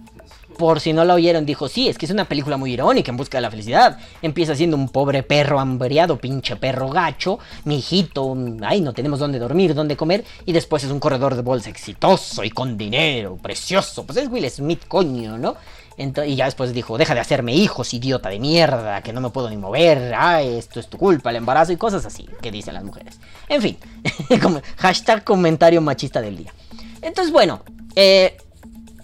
[0.56, 3.16] Por si no la oyeron, dijo, sí, es que es una película muy irónica en
[3.16, 3.98] busca de la felicidad.
[4.20, 9.38] Empieza siendo un pobre perro hambriado, pinche perro gacho, mi hijito, ay, no tenemos dónde
[9.38, 14.04] dormir, dónde comer, y después es un corredor de bolsa exitoso y con dinero, precioso.
[14.04, 15.56] Pues es Will Smith, coño, ¿no?
[16.00, 19.50] Y ya después dijo, deja de hacerme hijos, idiota de mierda, que no me puedo
[19.50, 22.84] ni mover, ay, esto es tu culpa, el embarazo y cosas así, que dicen las
[22.84, 23.20] mujeres.
[23.48, 23.76] En fin,
[24.78, 26.54] hashtag comentario machista del día.
[27.02, 27.62] Entonces, bueno,
[27.96, 28.38] eh,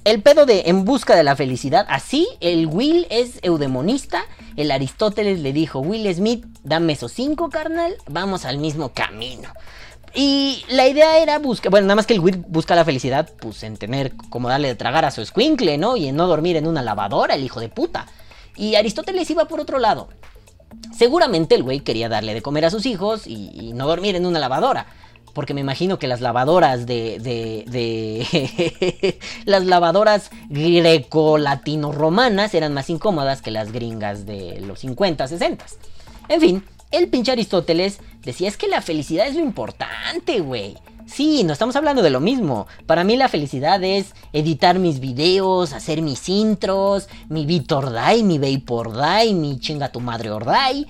[0.05, 4.25] el pedo de en busca de la felicidad, así el Will es eudemonista.
[4.57, 9.51] El Aristóteles le dijo, Will Smith, dame esos cinco, carnal, vamos al mismo camino.
[10.19, 13.63] Y la idea era buscar, bueno, nada más que el Will busca la felicidad, pues
[13.63, 15.99] en tener como darle de tragar a su escuincle, ¿no?
[15.99, 18.07] Y en no dormir en una lavadora, el hijo de puta.
[18.57, 20.09] Y Aristóteles iba por otro lado.
[20.97, 24.25] Seguramente el güey quería darle de comer a sus hijos y, y no dormir en
[24.25, 24.87] una lavadora.
[25.35, 27.19] Porque me imagino que las lavadoras de.
[27.19, 27.65] de.
[27.67, 29.19] de.
[29.45, 35.67] las lavadoras greco-latino-romanas eran más incómodas que las gringas de los 50, 60.
[36.29, 40.77] En fin, el pinche Aristóteles decía: es que la felicidad es lo importante, güey.
[41.07, 42.67] Sí, no estamos hablando de lo mismo.
[42.85, 48.25] Para mí la felicidad es editar mis videos, hacer mis intros, mi beat or die,
[48.25, 50.87] mi vape or die, mi chinga tu madre or die.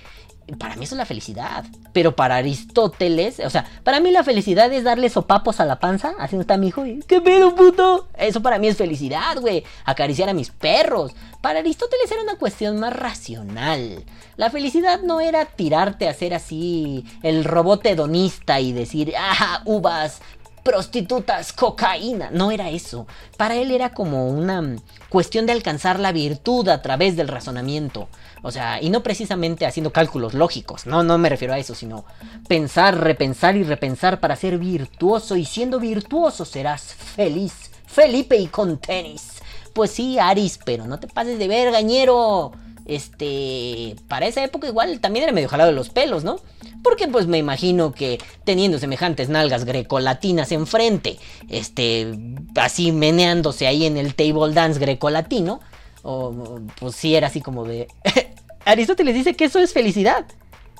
[0.59, 1.64] Para mí eso es la felicidad.
[1.92, 6.14] Pero para Aristóteles, o sea, para mí la felicidad es darle sopapos a la panza.
[6.18, 6.87] Así no está mi hijo.
[6.87, 8.09] y, ¿Qué pedo, puto?
[8.16, 9.64] Eso para mí es felicidad, güey.
[9.85, 11.12] Acariciar a mis perros.
[11.40, 14.04] Para Aristóteles era una cuestión más racional.
[14.37, 20.20] La felicidad no era tirarte a hacer así el robot hedonista y decir, ah, uvas,
[20.66, 22.29] prostitutas, cocaína.
[22.33, 23.07] No era eso.
[23.37, 28.09] Para él era como una mm, cuestión de alcanzar la virtud a través del razonamiento.
[28.42, 30.85] O sea, y no precisamente haciendo cálculos lógicos.
[30.85, 32.05] No, no me refiero a eso, sino
[32.48, 35.37] pensar, repensar y repensar para ser virtuoso.
[35.37, 37.70] Y siendo virtuoso serás feliz.
[37.87, 39.35] Felipe y con tenis.
[39.72, 42.52] Pues sí, Aris, pero no te pases de ver, gañero
[42.87, 46.38] este, para esa época igual también era medio jalado de los pelos, ¿no?
[46.83, 51.18] Porque pues me imagino que teniendo semejantes nalgas grecolatinas enfrente,
[51.49, 52.16] este,
[52.55, 55.61] así meneándose ahí en el table dance grecolatino,
[56.03, 57.88] o pues sí era así como de...
[58.64, 60.27] Aristóteles dice que eso es felicidad.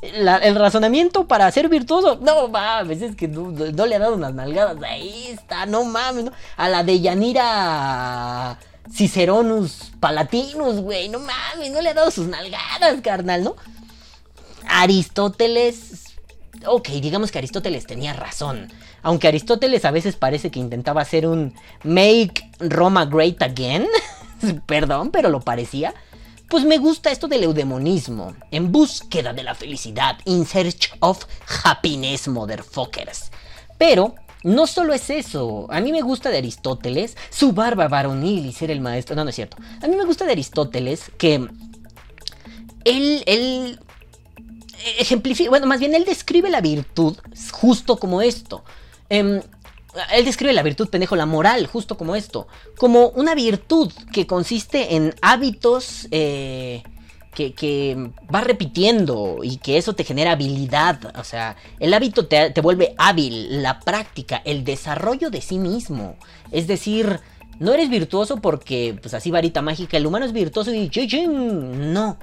[0.03, 2.19] el razonamiento para ser virtuoso.
[2.21, 4.77] No mames, es que no, le ha dado unas nalgadas.
[4.83, 6.33] Ahí está, no mames, ¿no?
[6.57, 8.59] A la de Yanira
[8.93, 11.09] Ciceronus Palatinus, güey.
[11.09, 13.57] No mames, no le ha dado sus nalgadas, carnal, ¿no?
[14.69, 16.17] Aristóteles.
[16.67, 18.73] Ok, digamos que Aristóteles tenía razón.
[19.03, 23.87] Aunque Aristóteles a veces parece que intentaba hacer un Make Roma Great Again.
[24.67, 25.95] Perdón, pero lo parecía.
[26.49, 28.37] Pues me gusta esto del eudemonismo.
[28.51, 30.19] En búsqueda de la felicidad.
[30.25, 31.25] In search of
[31.65, 33.31] happiness, motherfuckers.
[33.79, 34.15] Pero
[34.47, 38.71] no solo es eso, a mí me gusta de Aristóteles su barba varonil y ser
[38.71, 39.17] el maestro.
[39.17, 39.57] No, no es cierto.
[39.83, 41.35] A mí me gusta de Aristóteles que
[42.85, 43.81] él, él
[44.99, 47.17] ejemplifica, bueno, más bien él describe la virtud
[47.51, 48.63] justo como esto.
[49.09, 49.43] Em,
[50.13, 52.47] él describe la virtud, pendejo, la moral, justo como esto.
[52.79, 56.85] Como una virtud que consiste en hábitos eh,
[57.37, 61.13] que, va repitiendo y que eso te genera habilidad.
[61.19, 66.17] O sea, el hábito te, vuelve hábil, la práctica, el desarrollo de sí mismo.
[66.51, 67.21] Es decir,
[67.61, 70.91] no eres virtuoso porque, pues así varita mágica, el humano es virtuoso y
[71.27, 72.19] no.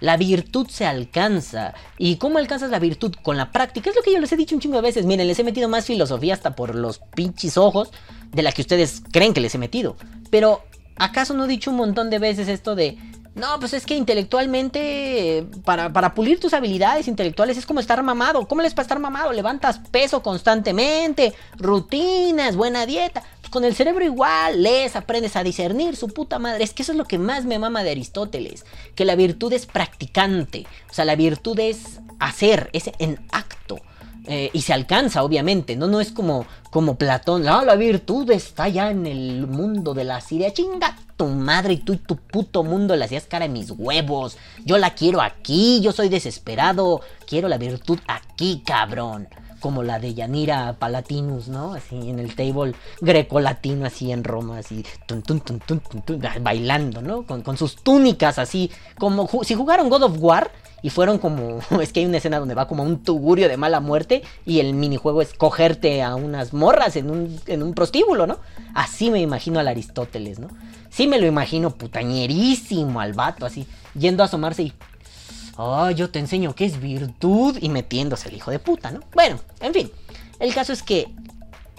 [0.00, 1.74] La virtud se alcanza.
[1.98, 3.14] ¿Y cómo alcanzas la virtud?
[3.22, 3.90] Con la práctica.
[3.90, 5.04] Es lo que yo les he dicho un chingo de veces.
[5.04, 7.90] Miren, les he metido más filosofía hasta por los pinches ojos
[8.32, 9.96] de la que ustedes creen que les he metido.
[10.30, 10.62] Pero,
[10.96, 12.96] ¿acaso no he dicho un montón de veces esto de
[13.34, 18.46] no, pues es que intelectualmente, para, para, pulir tus habilidades intelectuales es como estar mamado.
[18.48, 19.32] ¿Cómo les para estar mamado?
[19.32, 23.22] Levantas peso constantemente, rutinas, buena dieta.
[23.40, 26.64] Pues con el cerebro igual, lees, aprendes a discernir, su puta madre.
[26.64, 28.66] Es que eso es lo que más me mama de Aristóteles,
[28.96, 30.66] que la virtud es practicante.
[30.90, 33.78] O sea, la virtud es hacer, es en acto.
[34.26, 35.86] Eh, y se alcanza, obviamente, ¿no?
[35.86, 40.20] No es como, como Platón, ah, la virtud está ya en el mundo de la
[40.20, 40.52] Siria.
[40.52, 44.38] Chinga tu madre y tú y tu puto mundo le hacías cara a mis huevos.
[44.64, 47.02] Yo la quiero aquí, yo soy desesperado.
[47.28, 49.28] Quiero la virtud aquí, cabrón.
[49.60, 51.74] Como la de Yanira Palatinus, ¿no?
[51.74, 54.84] Así en el table grecolatino, así en Roma, así
[56.40, 57.24] bailando, ¿no?
[57.24, 60.50] Con, con sus túnicas, así como si jugaron God of War
[60.82, 63.80] y fueron como, es que hay una escena donde va como un tugurio de mala
[63.80, 68.38] muerte y el minijuego es cogerte a unas morras en un, en un prostíbulo, ¿no?
[68.74, 70.48] Así me imagino al Aristóteles, ¿no?
[70.88, 74.72] Sí me lo imagino putañerísimo al vato, así, yendo a asomarse y...
[75.62, 79.00] Oh, yo te enseño qué es virtud y metiéndose el hijo de puta, ¿no?
[79.12, 79.90] Bueno, en fin,
[80.38, 81.08] el caso es que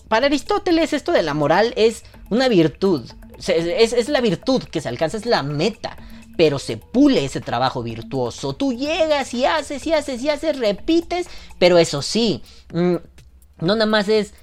[0.08, 4.90] para Aristóteles esto de la moral es una virtud, es, es la virtud que se
[4.90, 5.98] alcanza, es la meta
[6.38, 8.54] pero se pule ese trabajo virtuoso.
[8.54, 11.28] Tú llegas y haces y haces y haces, repites,
[11.60, 12.42] pero eso sí,
[12.74, 12.96] mm,
[13.60, 14.34] no nada más es...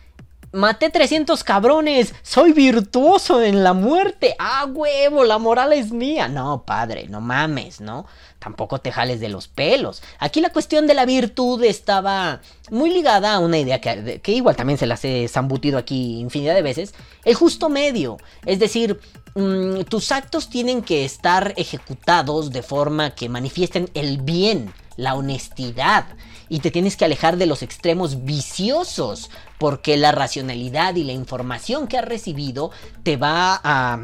[0.52, 4.34] Maté 300 cabrones, soy virtuoso en la muerte.
[4.38, 6.28] Ah, huevo, la moral es mía.
[6.28, 8.06] No, padre, no mames, ¿no?
[8.38, 10.02] Tampoco te jales de los pelos.
[10.18, 14.78] Aquí la cuestión de la virtud estaba muy ligada a una idea que, igual también
[14.78, 16.94] se las he zambutido aquí infinidad de veces.
[17.24, 18.16] El justo medio.
[18.46, 18.98] Es decir,
[19.38, 26.06] Mm, tus actos tienen que estar ejecutados de forma que manifiesten el bien, la honestidad,
[26.48, 31.86] y te tienes que alejar de los extremos viciosos, porque la racionalidad y la información
[31.86, 32.70] que has recibido
[33.02, 33.98] te va a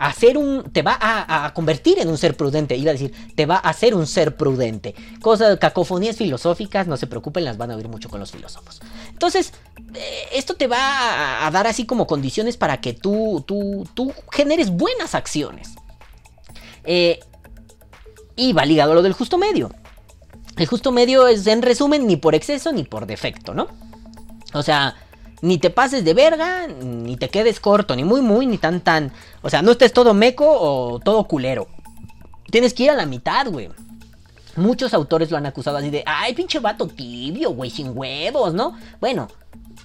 [0.00, 0.64] hacer un.
[0.72, 2.76] te va a, convertir en un ser prudente.
[2.76, 4.94] Iba a decir, te va a hacer un ser prudente.
[5.20, 8.80] Cosas, cacofonías filosóficas, no se preocupen, las van a oír mucho con los filósofos.
[9.10, 9.52] Entonces,
[9.94, 14.70] eh, esto te va a, dar así como condiciones para que tú, tú, tú generes
[14.70, 15.74] buenas acciones.
[16.84, 17.20] Eh,
[18.36, 19.70] y va ligado a lo del justo medio.
[20.60, 23.68] El justo medio es, en resumen, ni por exceso ni por defecto, ¿no?
[24.52, 24.94] O sea,
[25.40, 29.10] ni te pases de verga, ni te quedes corto, ni muy muy, ni tan tan.
[29.40, 31.66] O sea, no estés todo meco o todo culero.
[32.50, 33.70] Tienes que ir a la mitad, güey.
[34.56, 38.76] Muchos autores lo han acusado así de, ay, pinche vato tibio, güey, sin huevos, ¿no?
[39.00, 39.28] Bueno,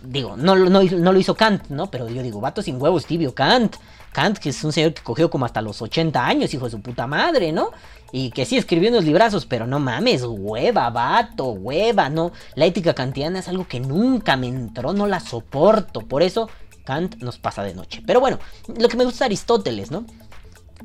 [0.04, 1.90] Digo, no, no, lo hizo Kant, ¿no?
[1.90, 3.78] Pero yo digo, vato sin huevos, tibio, Kant.
[4.12, 6.82] Kant, que es un señor que cogió como hasta los 80 años, hijo de su
[6.82, 7.72] puta madre, ¿no?
[8.12, 12.32] Y que sí escribió unos librazos, pero no mames, hueva, vato, hueva, no.
[12.56, 16.02] La ética kantiana es algo que nunca me entró, no la soporto.
[16.02, 16.50] Por eso
[16.86, 18.02] Kant nos pasa de noche.
[18.06, 18.40] Pero bueno,
[18.78, 20.06] lo que me gusta es Aristóteles, ¿no?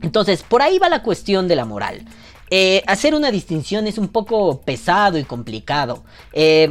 [0.02, 2.04] Entonces, por ahí va la cuestión de la moral.
[2.50, 6.02] Eh, hacer una distinción es un poco pesado y complicado.
[6.33, 6.68] Eh,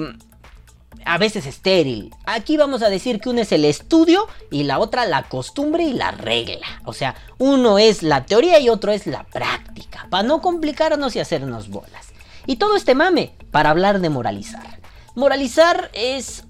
[1.05, 2.13] a veces estéril.
[2.25, 5.93] Aquí vamos a decir que uno es el estudio y la otra la costumbre y
[5.93, 6.67] la regla.
[6.85, 10.07] O sea, uno es la teoría y otro es la práctica.
[10.09, 12.07] Para no complicarnos y hacernos bolas.
[12.45, 14.79] Y todo este mame para hablar de moralizar.
[15.15, 16.43] Moralizar es...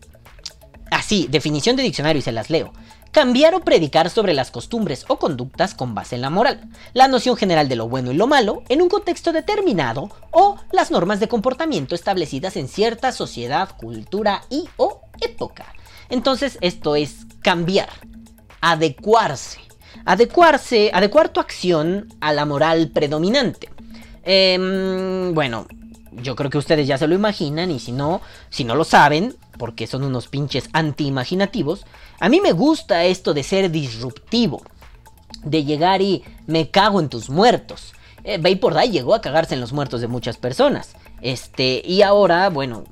[0.91, 2.73] Así, definición de diccionario y se las leo
[3.12, 7.36] cambiar o predicar sobre las costumbres o conductas con base en la moral, la noción
[7.36, 11.28] general de lo bueno y lo malo en un contexto determinado o las normas de
[11.28, 15.65] comportamiento establecidas en cierta sociedad, cultura y o época.
[16.10, 17.89] Entonces esto es cambiar,
[18.62, 19.60] adecuarse,
[20.06, 23.69] adecuarse, adecuar tu acción a la moral predominante.
[24.24, 25.67] Em, bueno,
[26.12, 29.36] yo creo que ustedes ya se lo imaginan y si no, si no lo saben,
[29.60, 31.86] porque son unos pinches anti-imaginativos,
[32.19, 34.63] a mí me gusta esto de ser disruptivo,
[35.43, 37.93] de llegar y me cago en tus muertos.
[38.24, 40.95] Eh, por Day llegó a cagarse en los muertos de muchas personas.
[41.22, 42.86] Este, y ahora, bueno,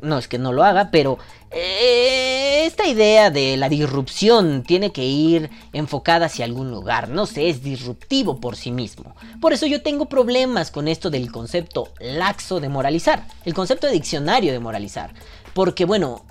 [0.00, 1.18] no es que no lo haga, pero
[1.50, 7.48] eh, esta idea de la disrupción tiene que ir enfocada hacia algún lugar, no sé,
[7.48, 9.14] es disruptivo por sí mismo.
[9.40, 13.92] Por eso yo tengo problemas con esto del concepto laxo de moralizar, el concepto de
[13.92, 15.12] diccionario de moralizar.
[15.54, 16.24] Porque bueno,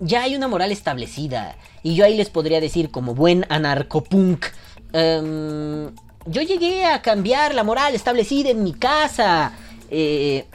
[0.00, 1.56] ya hay una moral establecida.
[1.82, 4.46] Y yo ahí les podría decir, como buen anarcopunk,
[4.92, 9.52] yo llegué a cambiar la moral establecida en mi casa.
[9.90, 10.46] Eh,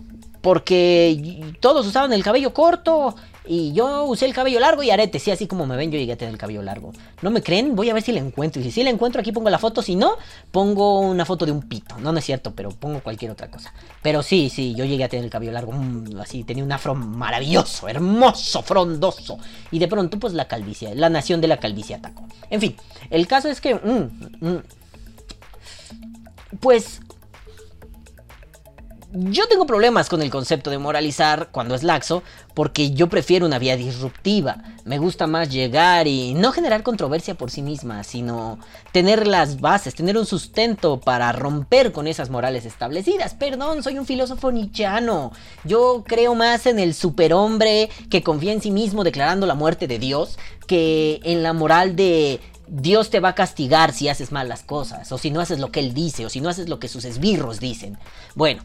[0.41, 5.23] porque todos usaban el cabello corto y yo usé el cabello largo y aretes.
[5.23, 6.91] Sí, así como me ven, yo llegué a tener el cabello largo.
[7.21, 7.75] ¿No me creen?
[7.75, 8.62] Voy a ver si la encuentro.
[8.62, 9.82] Y si sí la encuentro, aquí pongo la foto.
[9.82, 10.17] Si no,
[10.52, 11.97] pongo una foto de un pito.
[11.97, 13.73] No, no es cierto, pero pongo cualquier otra cosa.
[14.02, 15.71] Pero sí, sí, yo llegué a tener el cabello largo.
[15.71, 19.38] Mm, así, tenía un afro maravilloso, hermoso, frondoso.
[19.71, 22.28] Y de pronto, pues la calvicie, la nación de la calvicie atacó.
[22.49, 22.75] En fin,
[23.10, 23.75] el caso es que...
[23.75, 24.63] Mm, mm,
[26.60, 26.99] pues
[29.12, 32.22] yo tengo problemas con el concepto de moralizar cuando es laxo,
[32.54, 34.58] porque yo prefiero una vía disruptiva.
[34.86, 38.60] Me gusta más llegar y no generar controversia por sí misma, sino
[38.91, 43.34] tener las bases, tener un sustento para romper con esas morales establecidas.
[43.34, 45.32] Perdón, soy un filósofo nichano.
[45.63, 49.98] Yo creo más en el superhombre que confía en sí mismo declarando la muerte de
[49.98, 54.62] Dios que en la moral de Dios te va a castigar si haces mal las
[54.62, 56.88] cosas, o si no haces lo que Él dice, o si no haces lo que
[56.88, 57.98] sus esbirros dicen.
[58.36, 58.62] Bueno,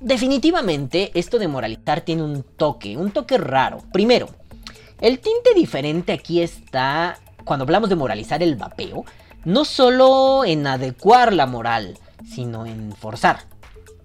[0.00, 3.82] Definitivamente esto de moralizar tiene un toque, un toque raro.
[3.92, 4.30] Primero,
[5.00, 9.04] el tinte diferente aquí está cuando hablamos de moralizar el vapeo,
[9.44, 13.40] no solo en adecuar la moral, sino en forzar.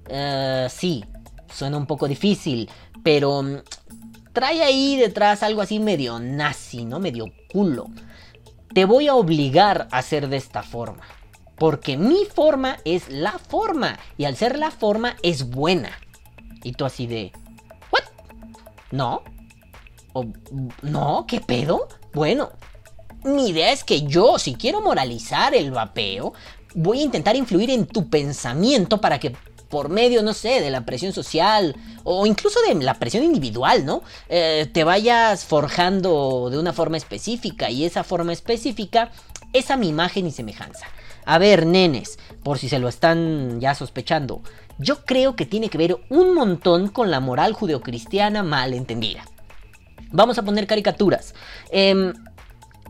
[0.09, 1.03] Uh, sí,
[1.53, 2.69] suena un poco difícil,
[3.03, 3.57] pero mm,
[4.33, 6.99] trae ahí detrás algo así medio nazi, ¿no?
[6.99, 7.87] Medio culo.
[8.73, 11.03] Te voy a obligar a hacer de esta forma.
[11.57, 13.97] Porque mi forma es la forma.
[14.17, 15.91] Y al ser la forma es buena.
[16.63, 17.31] Y tú así de...
[17.91, 18.03] ¿What?
[18.91, 19.23] ¿No?
[20.13, 20.25] ¿O,
[20.81, 21.25] ¿No?
[21.27, 21.87] ¿Qué pedo?
[22.13, 22.51] Bueno,
[23.23, 26.33] mi idea es que yo, si quiero moralizar el vapeo,
[26.75, 29.35] voy a intentar influir en tu pensamiento para que
[29.69, 34.03] por medio, no sé, de la presión social o incluso de la presión individual, ¿no?
[34.29, 39.11] Eh, te vayas forjando de una forma específica y esa forma específica
[39.53, 40.85] es a mi imagen y semejanza.
[41.25, 44.41] A ver, nenes, por si se lo están ya sospechando,
[44.77, 49.23] yo creo que tiene que ver un montón con la moral judeocristiana mal entendida.
[50.11, 51.33] Vamos a poner caricaturas.
[51.71, 52.13] Em,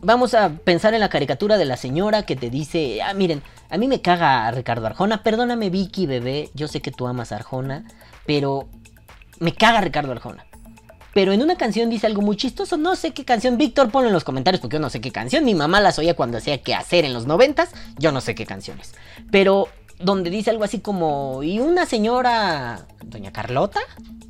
[0.02, 3.78] vamos a pensar en la caricatura de la señora que te dice, ah, miren, a
[3.78, 7.84] mí me caga Ricardo Arjona, perdóname Vicky, bebé, yo sé que tú amas a Arjona,
[8.26, 8.68] pero
[9.40, 10.45] me caga Ricardo Arjona
[11.16, 12.76] pero en una canción dice algo muy chistoso.
[12.76, 13.56] No sé qué canción.
[13.56, 15.46] Víctor, ponlo en los comentarios porque yo no sé qué canción.
[15.46, 17.70] Mi mamá las oía cuando hacía que hacer en los noventas.
[17.96, 18.92] Yo no sé qué canciones.
[19.30, 21.42] Pero donde dice algo así como.
[21.42, 22.86] Y una señora.
[23.02, 23.80] Doña Carlota.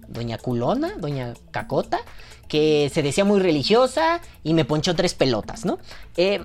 [0.06, 0.92] Doña Culona.
[0.96, 1.98] Doña Cacota.
[2.46, 4.20] Que se decía muy religiosa.
[4.44, 5.80] Y me ponchó tres pelotas, ¿no?
[6.16, 6.44] Eh,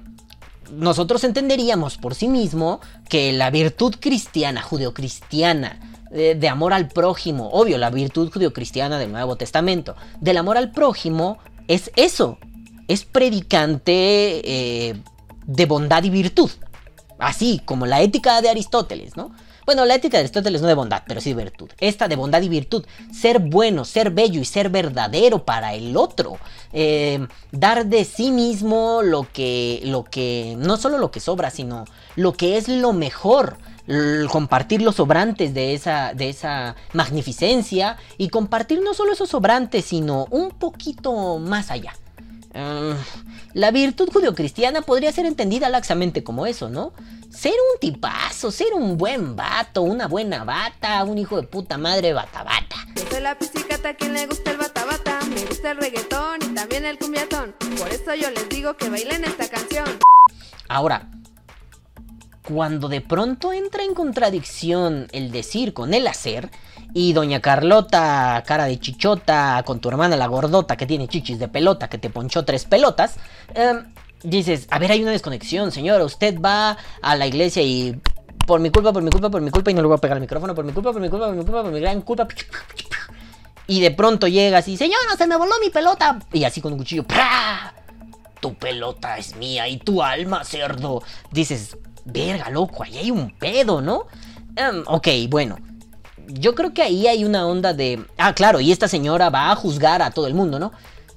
[0.72, 5.80] nosotros entenderíamos por sí mismo que la virtud cristiana, judeocristiana,
[6.12, 11.40] de, amor al prójimo, obvio, la virtud judio-cristiana del Nuevo Testamento, del amor al prójimo
[11.68, 12.38] es eso,
[12.88, 13.92] es predicante
[14.44, 15.02] eh,
[15.46, 16.52] de bondad y virtud,
[17.18, 19.32] así como la ética de Aristóteles, ¿no?
[19.66, 21.70] Bueno, la ética de Aristóteles no de bondad, pero sí de virtud.
[21.80, 22.86] Esta de bondad y virtud.
[23.14, 26.40] Ser bueno, ser bello y ser verdadero para el otro.
[26.74, 31.86] Eh, dar de sí mismo lo que, lo que, no solo lo que sobra, sino
[32.16, 33.58] lo que es lo mejor.
[33.92, 39.86] L- compartir los sobrantes de esa, de esa magnificencia y compartir no solo esos sobrantes,
[39.86, 41.94] sino un poquito más allá.
[42.54, 42.96] Ah,
[43.54, 46.94] la virtud judeocristiana podría ser entendida laxamente como eso, ¿no?
[47.30, 52.12] Ser un tipazo, ser un buen vato, una buena bata, un hijo de puta madre
[52.14, 52.76] bata bata.
[52.96, 55.20] Yo soy la piscicata a quien le gusta el bata bata.
[55.34, 57.56] Me gusta el reggaetón y también el cumbiatón.
[57.78, 59.86] Por eso yo les digo que bailen esta canción.
[60.68, 61.08] Ahora,
[62.54, 66.50] cuando de pronto entra en contradicción el decir con el hacer,
[66.94, 71.48] y doña Carlota, cara de chichota, con tu hermana la gordota que tiene chichis de
[71.48, 73.16] pelota, que te ponchó tres pelotas,
[73.54, 73.94] em,
[74.24, 78.00] dices, a ver, hay una desconexión, señora, usted va a la iglesia y
[78.46, 80.18] por mi culpa, por mi culpa, por mi culpa, y no le voy a pegar
[80.18, 82.28] el micrófono, por mi culpa, por mi culpa, por mi culpa, por mi gran culpa.
[83.68, 86.20] Y de pronto llegas y, señora, se me voló mi pelota.
[86.34, 87.74] Y así con un cuchillo, ¡pra!
[88.42, 91.04] Tu pelota es mía y tu alma, cerdo.
[91.32, 94.08] Dices, verga, loco, ahí hay un pedo, ¿no?
[94.56, 95.58] Em, ok, bueno.
[96.28, 98.06] Yo creo que ahí hay una onda de...
[98.18, 100.72] Ah, claro, y esta señora va a juzgar a todo el mundo, ¿no?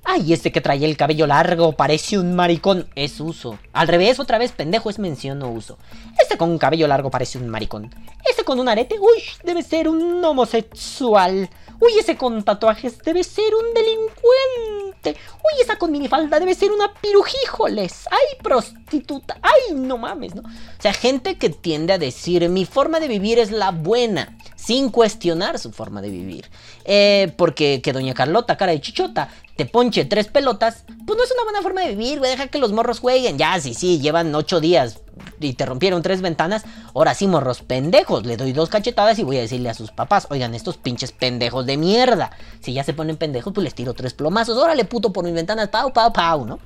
[0.04, 2.86] Ay, este que trae el cabello largo parece un maricón.
[2.94, 3.58] Es uso.
[3.72, 5.78] Al revés, otra vez, pendejo es mención, no uso.
[6.20, 7.94] Este con un cabello largo parece un maricón.
[8.28, 11.48] Este con un arete, uy, debe ser un homosexual.
[11.80, 15.20] Uy, ese con tatuajes debe ser un delincuente.
[15.36, 18.06] Uy, esa con minifalda debe ser una pirujíjoles.
[18.10, 19.38] Ay, prostituta.
[19.42, 20.42] Ay, no mames, ¿no?
[20.42, 24.90] O sea, gente que tiende a decir, mi forma de vivir es la buena, sin
[24.90, 26.50] cuestionar su forma de vivir.
[26.84, 31.30] Eh, porque que doña Carlota, cara de chichota, te ponche tres pelotas, pues no es
[31.32, 32.30] una buena forma de vivir, güey.
[32.30, 33.38] Deja que los morros jueguen.
[33.38, 35.00] Ya, sí, sí, llevan ocho días
[35.38, 36.64] y te rompieron tres ventanas.
[36.92, 38.26] Ahora sí, morros pendejos.
[38.26, 41.66] Le doy dos cachetadas y voy a decirle a sus papás: Oigan, estos pinches pendejos
[41.66, 42.30] de mierda.
[42.60, 44.58] Si ya se ponen pendejos, pues les tiro tres plomazos.
[44.58, 45.68] Órale, puto, por mis ventanas.
[45.68, 46.58] Pau, pau, pau, ¿no?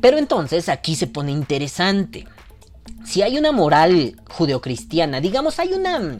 [0.00, 2.26] Pero entonces aquí se pone interesante.
[3.04, 6.18] Si hay una moral judeocristiana, digamos, hay una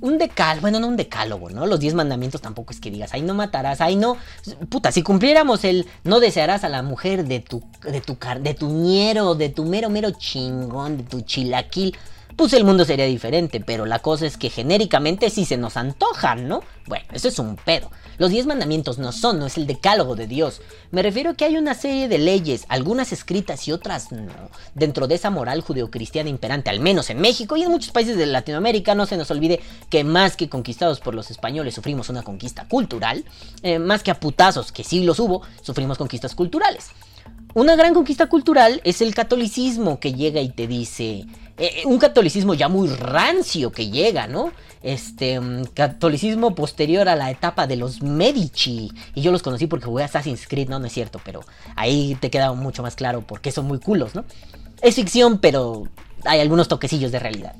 [0.00, 1.66] un decálogo, bueno, no un decálogo, ¿no?
[1.66, 4.16] Los diez mandamientos tampoco es que digas, ay, no matarás, ay, no.
[4.68, 8.68] Puta, si cumpliéramos el no desearás a la mujer de tu, de tu, de tu
[8.68, 11.96] ñero, de tu mero, mero chingón, de tu chilaquil,
[12.38, 16.46] pues el mundo sería diferente, pero la cosa es que genéricamente sí se nos antojan,
[16.46, 16.62] ¿no?
[16.86, 17.90] Bueno, eso es un pedo.
[18.16, 20.62] Los diez mandamientos no son, no es el decálogo de Dios.
[20.92, 24.30] Me refiero a que hay una serie de leyes, algunas escritas y otras no,
[24.76, 28.26] dentro de esa moral judeocristiana imperante, al menos en México y en muchos países de
[28.26, 28.94] Latinoamérica.
[28.94, 29.58] No se nos olvide
[29.90, 33.24] que más que conquistados por los españoles sufrimos una conquista cultural,
[33.64, 36.90] eh, más que a putazos, que sí los hubo, sufrimos conquistas culturales.
[37.54, 41.26] Una gran conquista cultural es el catolicismo que llega y te dice,
[41.58, 44.52] eh, un catolicismo ya muy rancio que llega, ¿no?
[44.82, 48.92] Este mm, catolicismo posterior a la etapa de los Medici.
[49.14, 51.40] Y yo los conocí porque jugué Assassin's Creed, no, no es cierto, pero
[51.74, 54.24] ahí te queda mucho más claro porque son muy culos, ¿no?
[54.80, 55.88] Es ficción, pero
[56.24, 57.56] hay algunos toquecillos de realidad.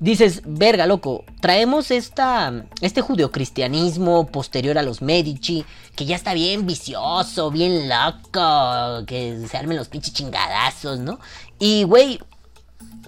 [0.00, 6.66] Dices, verga, loco, traemos esta, este judeocristianismo posterior a los Medici, que ya está bien
[6.66, 11.20] vicioso, bien loco, que se armen los pinches chingadazos, ¿no?
[11.60, 12.18] Y, güey,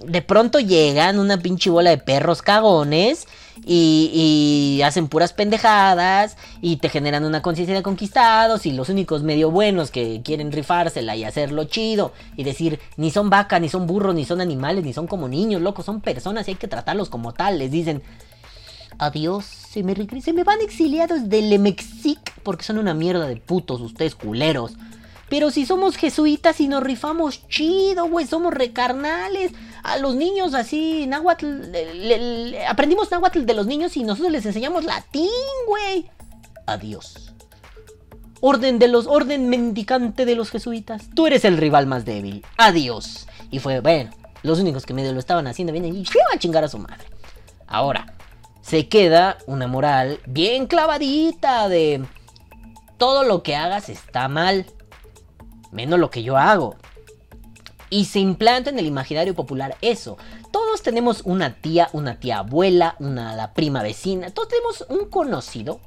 [0.07, 3.27] de pronto llegan una pinche bola de perros cagones
[3.65, 9.51] y, hacen puras pendejadas y te generan una conciencia de conquistados y los únicos medio
[9.51, 14.15] buenos que quieren rifársela y hacerlo chido y decir ni son vacas, ni son burros,
[14.15, 17.33] ni son animales, ni son como niños, locos, son personas y hay que tratarlos como
[17.33, 17.59] tal.
[17.59, 18.03] Les dicen,
[18.99, 23.81] adiós, se me, se me van exiliados del Mexic porque son una mierda de putos
[23.81, 24.73] ustedes culeros.
[25.29, 29.53] Pero si somos jesuitas y nos rifamos chido, güey, somos recarnales.
[29.83, 31.47] A los niños así, náhuatl,
[32.69, 35.29] aprendimos náhuatl de los niños y nosotros les enseñamos latín,
[35.67, 36.11] güey.
[36.67, 37.33] Adiós.
[38.41, 41.09] Orden de los, orden mendicante de los jesuitas.
[41.15, 42.45] Tú eres el rival más débil.
[42.59, 43.27] Adiós.
[43.51, 44.11] Y fue, bueno,
[44.43, 46.79] los únicos que medio lo estaban haciendo bien y se iban a chingar a su
[46.79, 47.07] madre.
[47.67, 48.15] Ahora,
[48.61, 52.05] se queda una moral bien clavadita de
[52.99, 54.67] todo lo que hagas está mal,
[55.75, 56.77] menos lo que yo hago.
[57.91, 60.17] Y se implanta en el imaginario popular eso.
[60.51, 65.81] Todos tenemos una tía, una tía abuela, una la prima vecina, todos tenemos un conocido.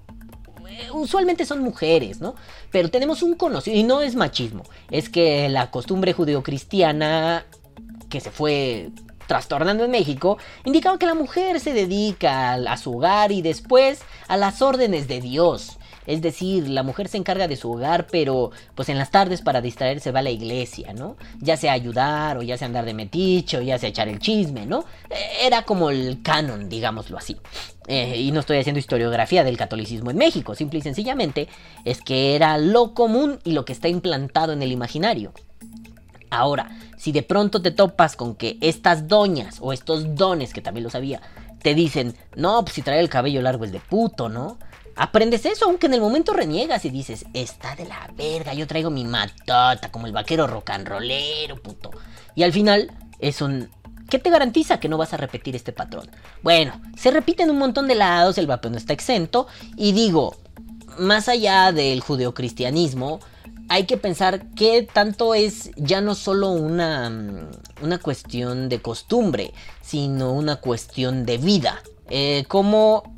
[0.94, 2.36] Usualmente son mujeres, ¿no?
[2.72, 7.46] Pero tenemos un conocido, y no es machismo, es que la costumbre judeocristiana
[8.10, 8.92] que se fue
[9.28, 14.38] trastornando en México, indicaba que la mujer se dedica a, su hogar y después a
[14.38, 15.78] las órdenes de Dios.
[16.08, 19.62] Es decir, la mujer se encarga de su hogar, pero pues en las tardes para
[19.62, 21.18] distraerse va a la iglesia, ¿no?
[21.40, 24.66] Ya sea ayudar, o ya sea andar de metiche, o ya sea echar el chisme,
[24.66, 24.86] ¿no?
[25.10, 27.38] Eh, Era como el canon, digámoslo así.
[27.88, 31.48] Eh, y no estoy haciendo historiografía del catolicismo en México, simple y sencillamente
[31.86, 35.34] es que era lo común y lo que está implantado en el imaginario.
[36.30, 40.84] Ahora, si de pronto te topas con que estas doñas o estos dones, que también
[40.84, 41.22] lo sabía,
[41.62, 44.58] te dicen, no, pues si trae el cabello largo es de puto, ¿no?
[44.98, 48.90] Aprendes eso, aunque en el momento reniegas y dices, está de la verga, yo traigo
[48.90, 51.92] mi matota, como el vaquero rock and rollero, puto.
[52.34, 53.70] Y al final es un...
[54.10, 56.10] ¿Qué te garantiza que no vas a repetir este patrón?
[56.42, 60.36] Bueno, se repite en un montón de lados, el vapeo no está exento, y digo,
[60.98, 63.20] más allá del judeocristianismo,
[63.70, 69.54] hay que pensar que tanto es ya no solo una, mm, una cuestión de costumbre,
[69.82, 71.84] sino una cuestión de vida.
[72.10, 73.17] Eh, como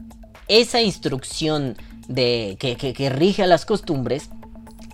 [0.49, 1.77] esa instrucción
[2.09, 4.29] de, que, rige a las costumbres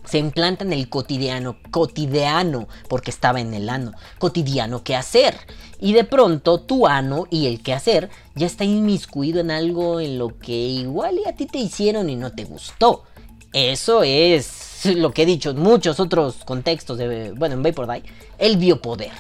[0.06, 5.36] se implanta en el cotidiano, cotidiano, porque estaba en el ano, cotidiano que hacer.
[5.80, 10.20] Y de pronto tu ano y el que hacer ya está inmiscuido en algo en
[10.20, 13.04] lo que igual y a ti te hicieron y no te gustó.
[13.52, 18.04] Eso es lo que he dicho en muchos otros contextos de, bueno, en Vapor Die,
[18.38, 19.12] el biopoder.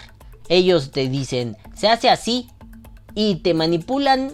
[0.49, 2.47] Ellos te dicen, se hace así
[3.15, 4.33] y te manipulan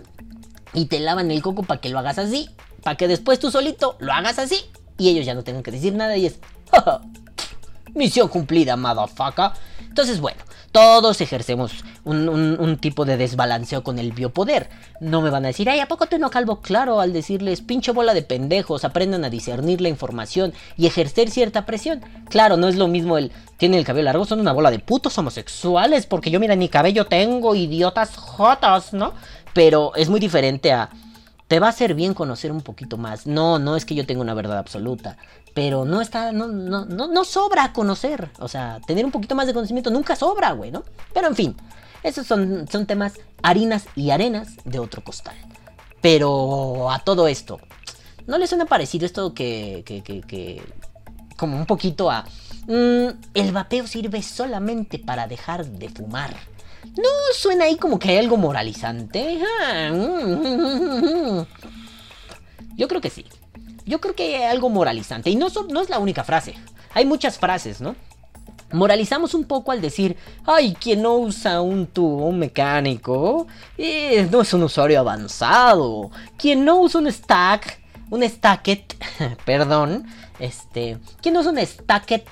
[0.74, 2.49] y te lavan el coco para que lo hagas así,
[2.84, 4.57] para que después tú solito lo hagas así
[4.97, 6.39] y ellos ya no tengan que decir nada y es
[7.93, 9.51] misión cumplida, motherfucker.
[9.88, 10.41] Entonces, bueno,
[10.72, 14.69] todos ejercemos un, tipo de desbalanceo con el biopoder.
[15.01, 16.61] No me van a decir, ay, ¿a poco tú no calvo?
[16.61, 21.65] Claro, al decirles, pinche bola de pendejos, aprendan a discernir la información y ejercer cierta
[21.65, 22.01] presión.
[22.30, 25.17] Claro, no es lo mismo el, tiene el cabello largo, son una bola de putos
[25.17, 29.13] homosexuales, porque yo, mira, ni cabello tengo, idiotas jotas, ¿no?
[29.54, 30.89] Pero es muy diferente a,
[31.47, 33.28] te va a hacer bien conocer un poquito más.
[33.28, 35.18] No, no es que yo tenga una verdad absoluta.
[35.54, 38.30] Pero no está, no, no, no, no sobra conocer.
[38.39, 40.84] O sea, tener un poquito más de conocimiento nunca sobra, güey, ¿no?
[41.14, 41.58] Pero en fin,
[42.04, 45.36] esos son, son temas harinas y arenas de otro costal.
[45.99, 47.60] Pero a todo esto,
[48.28, 50.62] ¿no les suena parecido esto que, que, que, que-
[51.38, 52.24] como un poquito a...
[52.68, 56.36] mm, el vapeo sirve solamente para dejar de fumar.
[56.98, 59.40] ¿No suena ahí como que hay algo moralizante?
[62.76, 63.26] Yo creo que sí.
[63.86, 65.30] Yo creo que hay algo moralizante.
[65.30, 66.56] Y no es la única frase.
[66.94, 67.96] Hay muchas frases, ¿no?
[68.74, 70.16] Moralizamos un poco al decir,
[70.46, 76.10] ay, quien no usa un tubo un mecánico eh, no es un usuario avanzado.
[76.38, 78.96] Quien no usa un stack, un stacket,
[79.46, 80.06] perdón,
[80.40, 82.26] este, quien no usa un stacket,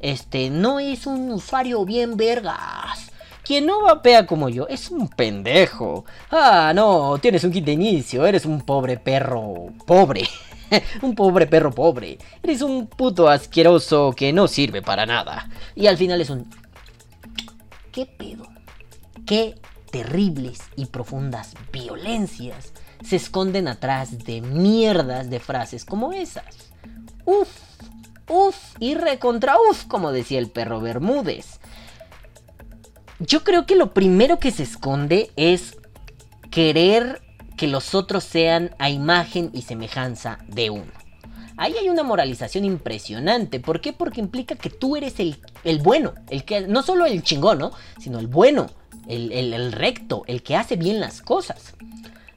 [0.00, 3.11] este, no es un usuario bien vergas.
[3.44, 6.04] Quien no vapea como yo es un pendejo.
[6.30, 10.28] Ah, no, tienes un kit de inicio, eres un pobre perro pobre.
[11.02, 12.18] un pobre perro pobre.
[12.42, 15.48] Eres un puto asqueroso que no sirve para nada.
[15.74, 16.48] Y al final es un...
[17.90, 18.46] ¿Qué pedo?
[19.26, 19.56] ¿Qué
[19.90, 22.72] terribles y profundas violencias
[23.04, 26.72] se esconden atrás de mierdas de frases como esas?
[27.24, 27.48] Uf,
[28.28, 31.60] uf y recontra uf, como decía el perro Bermúdez.
[33.26, 35.76] Yo creo que lo primero que se esconde es
[36.50, 37.22] querer
[37.56, 40.90] que los otros sean a imagen y semejanza de uno.
[41.56, 43.60] Ahí hay una moralización impresionante.
[43.60, 43.92] ¿Por qué?
[43.92, 47.72] Porque implica que tú eres el, el bueno, el que no solo el chingón, ¿no?
[48.00, 48.66] Sino el bueno,
[49.06, 51.74] el, el- recto, el que hace bien las cosas.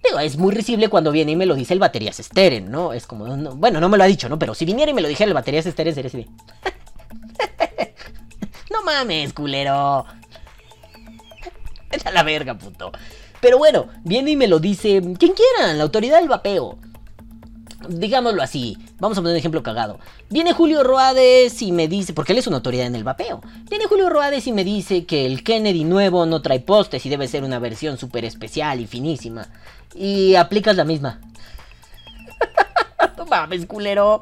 [0.03, 2.93] Digo, es muy risible cuando viene y me lo dice el baterías Steren, ¿no?
[2.93, 4.37] Es como, no- bueno, no me lo ha dicho, ¿no?
[4.37, 6.27] Pero si viniera y me lo dijera el baterías Steren, sería así de...
[8.71, 10.05] no mames, culero.
[12.05, 12.91] A la verga, puto.
[13.41, 16.77] Pero bueno, viene y me lo dice quien quiera, la autoridad del vapeo.
[17.87, 19.99] Digámoslo así, vamos a poner un ejemplo cagado.
[20.29, 23.41] Viene Julio Roades y me dice, porque él es una autoridad en el vapeo.
[23.69, 27.27] Viene Julio Roades y me dice que el Kennedy nuevo no trae postes y debe
[27.27, 29.47] ser una versión súper especial y finísima.
[29.93, 31.21] Y aplicas la misma.
[33.17, 34.19] no mames, culero.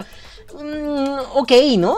[0.54, 1.96] Mm, ok, ¿no?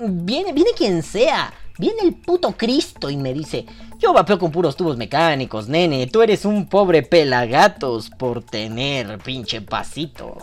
[0.00, 1.52] Viene, viene quien sea.
[1.78, 3.66] Viene el puto Cristo y me dice,
[3.98, 6.06] yo vapeo con puros tubos mecánicos, nene.
[6.06, 10.36] Tú eres un pobre pelagatos por tener pinche pasito.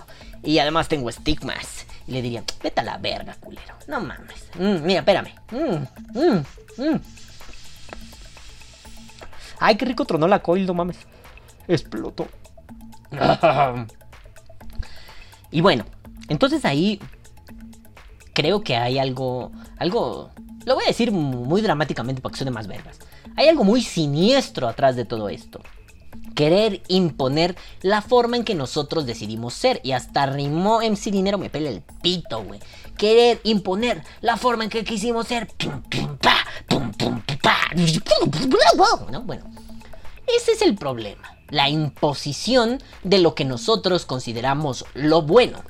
[0.43, 1.85] Y además tengo estigmas.
[2.07, 3.75] Y le diría, vete a la verga, culero.
[3.87, 4.49] No mames.
[4.59, 5.33] Mm, mira, espérame.
[5.51, 6.45] Mm, mm,
[6.77, 6.99] mm.
[9.59, 10.97] Ay, qué rico tronó la coil, no mames.
[11.67, 12.27] Explotó.
[15.51, 15.85] y bueno,
[16.27, 16.99] entonces ahí
[18.33, 20.31] creo que hay algo, algo,
[20.65, 22.99] lo voy a decir muy dramáticamente para que suene más vergas.
[23.35, 25.61] Hay algo muy siniestro atrás de todo esto.
[26.35, 29.79] Querer imponer la forma en que nosotros decidimos ser.
[29.83, 32.59] Y hasta rimó MC Dinero me pela el pito, güey.
[32.97, 35.47] Querer imponer la forma en que quisimos ser.
[39.11, 39.21] ¿No?
[39.21, 39.45] Bueno,
[40.35, 41.37] ese es el problema.
[41.49, 45.63] La imposición de lo que nosotros consideramos lo bueno.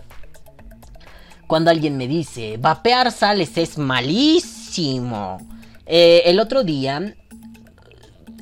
[1.48, 5.40] Cuando alguien me dice, vapear sales es malísimo.
[5.86, 7.16] Eh, el otro día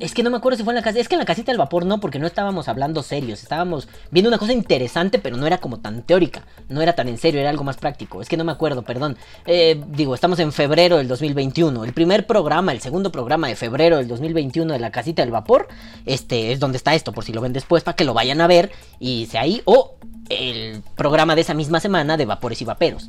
[0.02, 0.98] es que no me acuerdo si fue en la casa.
[0.98, 3.40] Es que en la casita del vapor no, porque no estábamos hablando serios.
[3.40, 6.42] Estábamos viendo una cosa interesante, pero no era como tan teórica.
[6.68, 8.20] No era tan en serio, era algo más práctico.
[8.20, 9.16] Es que no me acuerdo, perdón.
[9.46, 11.84] Eh, digo, estamos en febrero del 2021.
[11.84, 15.68] El primer programa, el segundo programa de febrero del 2021 de la casita del vapor,
[16.04, 18.48] este es donde está esto, por si lo ven después, para que lo vayan a
[18.48, 19.62] ver y sea ahí.
[19.66, 19.94] O
[20.30, 23.08] el programa de esa misma semana de vapores y vaperos.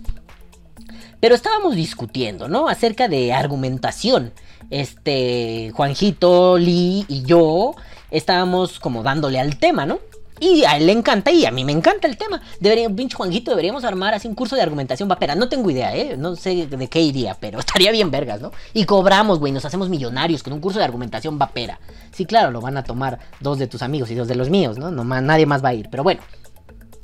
[1.19, 2.67] Pero estábamos discutiendo, ¿no?
[2.67, 4.33] Acerca de argumentación
[4.69, 7.75] este, Juanjito, Lee y yo
[8.11, 9.99] estábamos como dándole al tema, ¿no?
[10.39, 12.41] Y a él le encanta y a mí me encanta el tema.
[12.59, 15.35] Debería, pinche Juanjito, deberíamos armar así un curso de argumentación vapera.
[15.35, 16.17] No tengo idea, ¿eh?
[16.17, 18.51] No sé de qué iría, pero estaría bien vergas, ¿no?
[18.73, 21.79] Y cobramos, güey, nos hacemos millonarios con un curso de argumentación vapera.
[22.11, 24.77] Sí, claro, lo van a tomar dos de tus amigos y dos de los míos,
[24.77, 24.91] ¿no?
[24.91, 25.87] no nadie más va a ir.
[25.89, 26.21] Pero bueno,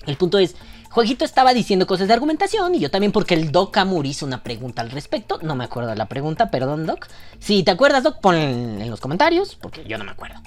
[0.06, 0.56] el punto es,
[0.90, 4.44] Jueguito estaba diciendo cosas de argumentación y yo también porque el Doc Amur hizo una
[4.44, 5.40] pregunta al respecto.
[5.44, 7.08] No me acuerdo de la pregunta, perdón Doc.
[7.40, 10.42] Si te acuerdas Doc, pon en, los comentarios porque yo no me acuerdo.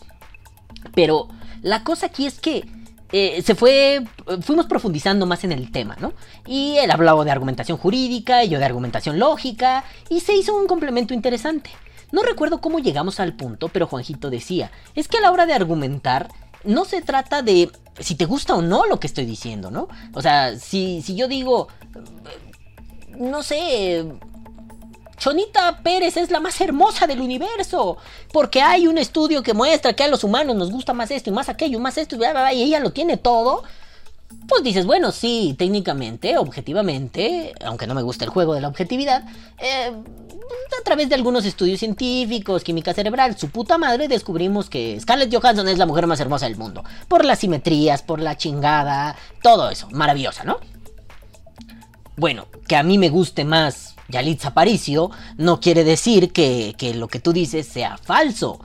[0.94, 1.28] Pero
[1.62, 2.64] la cosa aquí es que
[3.12, 4.04] eh, se fue,
[4.40, 6.12] fuimos profundizando más en el tema, ¿no?
[6.46, 10.66] Y él hablaba de argumentación jurídica y yo de argumentación lógica y se hizo un
[10.66, 11.70] complemento interesante.
[12.10, 15.54] No recuerdo cómo llegamos al punto, pero Juanjito decía, es que a la hora de
[15.54, 16.28] argumentar
[16.64, 19.88] no se trata de si te gusta o no lo que estoy diciendo, ¿no?
[20.14, 21.68] O sea, si, si yo digo,
[23.16, 24.04] no sé,
[25.18, 27.96] Chonita Pérez es la más hermosa del universo,
[28.32, 31.32] porque hay un estudio que muestra que a los humanos nos gusta más esto y
[31.32, 33.62] más aquello, más esto, y ella lo tiene todo.
[34.48, 39.24] Pues dices, bueno, sí, técnicamente, objetivamente, aunque no me gusta el juego de la objetividad,
[39.58, 39.92] eh,
[40.78, 45.68] a través de algunos estudios científicos, química cerebral, su puta madre, descubrimos que Scarlett Johansson
[45.68, 46.84] es la mujer más hermosa del mundo.
[47.08, 49.88] Por las simetrías, por la chingada, todo eso.
[49.90, 50.58] Maravillosa, ¿no?
[52.16, 57.08] Bueno, que a mí me guste más Yalitza Aparicio no quiere decir que, que lo
[57.08, 58.60] que tú dices sea falso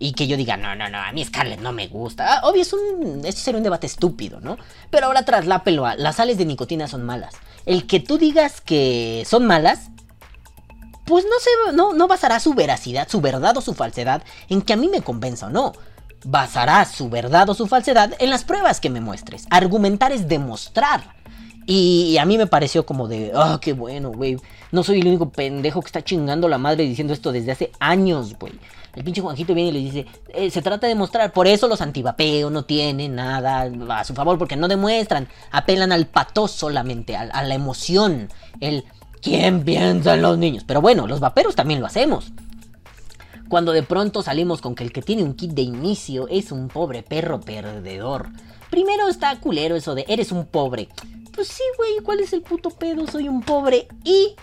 [0.00, 2.38] y que yo diga, no, no, no, a mí Scarlett no me gusta.
[2.38, 4.56] Ah, obvio, es un, esto sería un debate estúpido, ¿no?
[4.90, 7.34] Pero ahora traslápelo a las sales de nicotina son malas.
[7.66, 9.90] El que tú digas que son malas
[11.10, 14.72] pues no, se, no, no basará su veracidad, su verdad o su falsedad en que
[14.72, 15.72] a mí me convenza o no.
[16.24, 19.46] Basará su verdad o su falsedad en las pruebas que me muestres.
[19.50, 21.16] Argumentar es demostrar.
[21.66, 24.36] Y a mí me pareció como de, ah, qué bueno, güey.
[24.70, 28.36] No soy el único pendejo que está chingando la madre diciendo esto desde hace años,
[28.38, 28.52] güey.
[28.94, 31.80] El pinche Juanjito viene y le dice, eh, se trata de demostrar, por eso los
[31.80, 37.22] antivapeos no tienen nada a su favor, porque no demuestran, apelan al pato solamente, a,
[37.22, 38.28] a la emoción,
[38.60, 38.84] el
[39.22, 40.64] ¿Quién piensa en los niños?
[40.66, 42.32] Pero bueno, los vaperos también lo hacemos.
[43.48, 46.68] Cuando de pronto salimos con que el que tiene un kit de inicio es un
[46.68, 48.28] pobre perro perdedor.
[48.70, 50.88] Primero está culero eso de eres un pobre.
[51.34, 53.06] Pues sí, güey, ¿cuál es el puto pedo?
[53.06, 54.36] Soy un pobre y...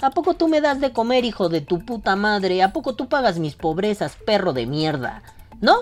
[0.00, 2.62] ¿A poco tú me das de comer, hijo de tu puta madre?
[2.62, 5.22] ¿A poco tú pagas mis pobrezas, perro de mierda?
[5.60, 5.74] ¿No?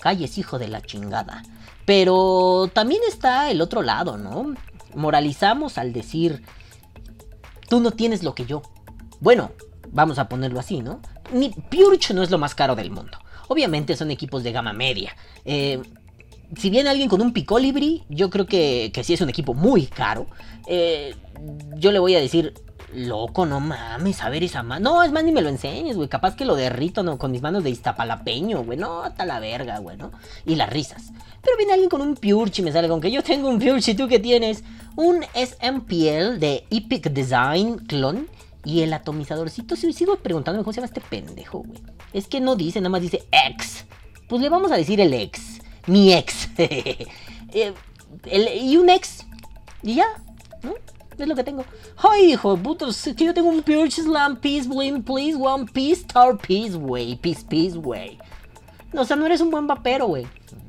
[0.00, 1.42] Calles, hijo de la chingada.
[1.84, 4.54] Pero también está el otro lado, ¿no?
[4.94, 6.42] Moralizamos al decir,
[7.68, 8.62] tú no tienes lo que yo.
[9.20, 9.50] Bueno,
[9.90, 11.00] vamos a ponerlo así, ¿no?
[11.32, 13.18] Ni Purge no es lo más caro del mundo.
[13.48, 15.14] Obviamente son equipos de gama media.
[15.44, 15.82] Eh,
[16.56, 19.86] si viene alguien con un Picolibri, yo creo que, que sí es un equipo muy
[19.86, 20.26] caro.
[20.66, 21.14] Eh,
[21.76, 22.54] yo le voy a decir,
[22.94, 24.90] loco, no mames, a ver esa mano.
[24.90, 26.08] No, es más, ni me lo enseñes, güey.
[26.08, 27.18] Capaz que lo derrito ¿no?
[27.18, 28.78] con mis manos de Iztapalapeño, güey.
[28.78, 30.12] No, hasta la verga, güey, ¿no?
[30.44, 31.12] Y las risas.
[31.42, 33.92] Pero viene alguien con un Purge y me sale con que yo tengo un Purge
[33.92, 34.64] y tú que tienes
[34.96, 38.26] un SMPL de Epic Design Clone
[38.64, 39.76] y el atomizadorcito.
[39.76, 41.80] Sigo preguntándome cómo se llama este pendejo, güey.
[42.12, 43.84] Es que no dice, nada más dice X.
[44.28, 45.60] Pues le vamos a decir el X.
[45.86, 46.48] Mi ex.
[48.24, 49.24] Eh, y un ex.
[49.82, 50.06] Y ya,
[50.62, 50.74] ¿no?
[51.18, 51.64] Es lo que tengo.
[51.96, 56.02] Ay, hijo de puto, que yo tengo un Purge Slam Peace Blim, please, one piece,
[56.02, 57.16] star peace, güey.
[57.16, 58.18] Peace, peace, güey.
[58.92, 60.26] No, o sea, no eres un buen vapero, güey.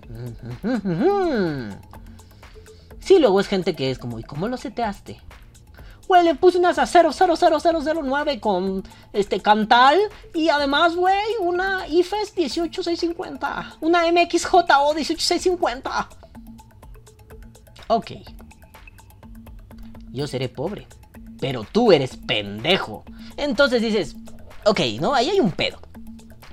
[3.00, 5.22] Sí, luego es gente que es como, ¿y cómo lo seteaste?
[6.10, 8.84] Güey, le puse unas a 000009 con
[9.14, 9.98] este Cantal.
[10.34, 13.78] Y además, güey, una IFES 18650.
[13.80, 16.10] Una MXJO 18650.
[17.88, 18.12] Ok.
[20.12, 20.88] Yo seré pobre.
[21.40, 23.04] Pero tú eres pendejo.
[23.38, 24.16] Entonces dices,
[24.66, 25.14] ok, ¿no?
[25.14, 25.80] Ahí hay un pedo.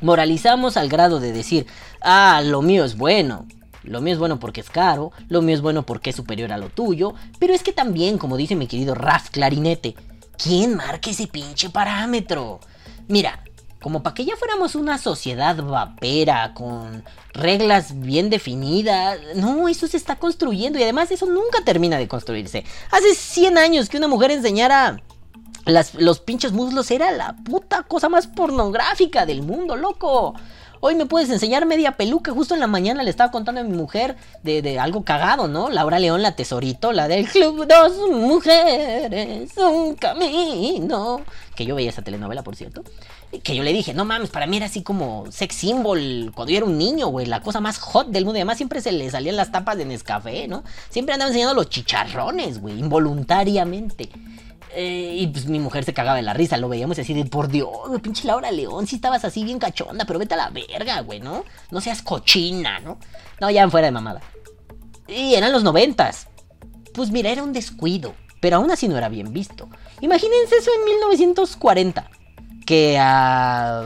[0.01, 1.67] Moralizamos al grado de decir,
[2.03, 3.47] ah, lo mío es bueno.
[3.85, 6.59] Lo mío es bueno porque es caro, lo mío es bueno porque es superior a
[6.59, 9.95] lo tuyo, pero es que también, como dice mi querido Raz Clarinete,
[10.43, 12.61] ¿quién marca ese pinche parámetro?
[13.09, 13.43] Mira,
[13.85, 17.05] como para que ya fuéramos una sociedad vapera con
[17.35, 19.18] reglas bien definidas.
[19.35, 22.64] No, eso se está construyendo y además eso nunca termina de construirse.
[22.91, 25.03] Hace 100 años que una mujer enseñara
[25.66, 30.35] los pinches muslos era la puta cosa más pornográfica del mundo, loco.
[30.80, 32.32] Hoy me puedes enseñar media peluca.
[32.32, 35.70] Justo en la mañana le estaba contando a mi mujer de algo cagado, ¿no?
[35.70, 41.22] Laura León, la tesorito, la del club Dos Mujeres, un camino.
[41.55, 42.82] Que yo veía esa telenovela, por cierto.
[43.43, 46.59] Que yo le dije, no mames, para mí era así como sex symbol cuando yo
[46.59, 47.26] era un niño, güey.
[47.26, 48.39] La cosa más hot del mundo.
[48.39, 50.64] Y además siempre se le salían las tapas de Nescafé, ¿no?
[50.91, 54.11] Siempre andaba enseñando los chicharrones, güey, involuntariamente.
[54.76, 57.47] Eh, y pues mi mujer se cagaba de la risa, lo veíamos así de por
[57.47, 57.70] Dios,
[58.03, 61.45] pinche Laura León, si estabas así bien cachonda, pero vete a la verga, güey, ¿no?
[61.70, 62.99] No seas cochina, ¿no?
[63.41, 64.20] No, ya fuera de mamada.
[65.07, 66.26] Y eran los noventas.
[66.93, 69.68] Pues mira, era un descuido, pero aún así no era bien visto.
[70.01, 72.11] Imagínense eso en 1940.
[72.67, 73.83] Que a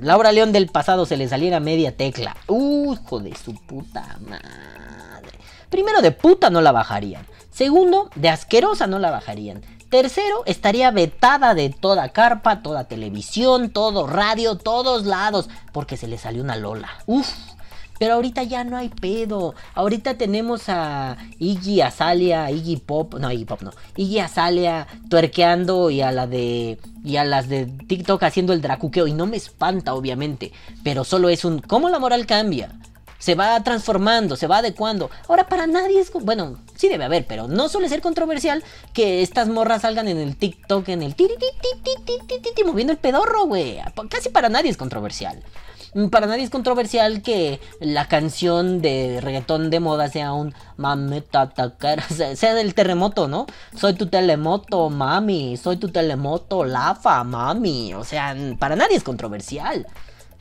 [0.00, 2.36] Laura León del pasado se le saliera media tecla.
[2.46, 5.38] Uh, hijo de su puta madre.
[5.68, 7.26] Primero, de puta no la bajarían.
[7.50, 9.62] Segundo, de asquerosa no la bajarían.
[9.90, 16.16] Tercero, estaría vetada de toda carpa, toda televisión, todo radio, todos lados, porque se le
[16.16, 16.88] salió una Lola.
[17.06, 17.28] Uf.
[18.00, 19.54] Pero ahorita ya no hay pedo.
[19.74, 26.00] Ahorita tenemos a Iggy Azalea, Iggy Pop, no Iggy Pop no, Iggy Azalea tuerqueando y
[26.00, 29.92] a la de y a las de TikTok haciendo el dracuqueo y no me espanta
[29.92, 30.50] obviamente,
[30.82, 32.72] pero solo es un cómo la moral cambia.
[33.18, 35.10] Se va transformando, se va adecuando.
[35.28, 36.10] Ahora para nadie es...
[36.10, 40.36] Bueno, sí debe haber, pero no suele ser controversial que estas morras salgan en el
[40.36, 41.14] TikTok, en el
[42.64, 43.78] moviendo el pedorro, güey.
[44.08, 45.42] Casi para nadie es controversial.
[46.10, 52.04] Para nadie es controversial que la canción de reggaetón de moda sea un mameta tacara,
[52.10, 53.46] o sea, del terremoto, ¿no?
[53.74, 57.94] Soy tu telemoto, mami, soy tu telemoto, lafa, mami.
[57.94, 59.86] O sea, para nadie es controversial.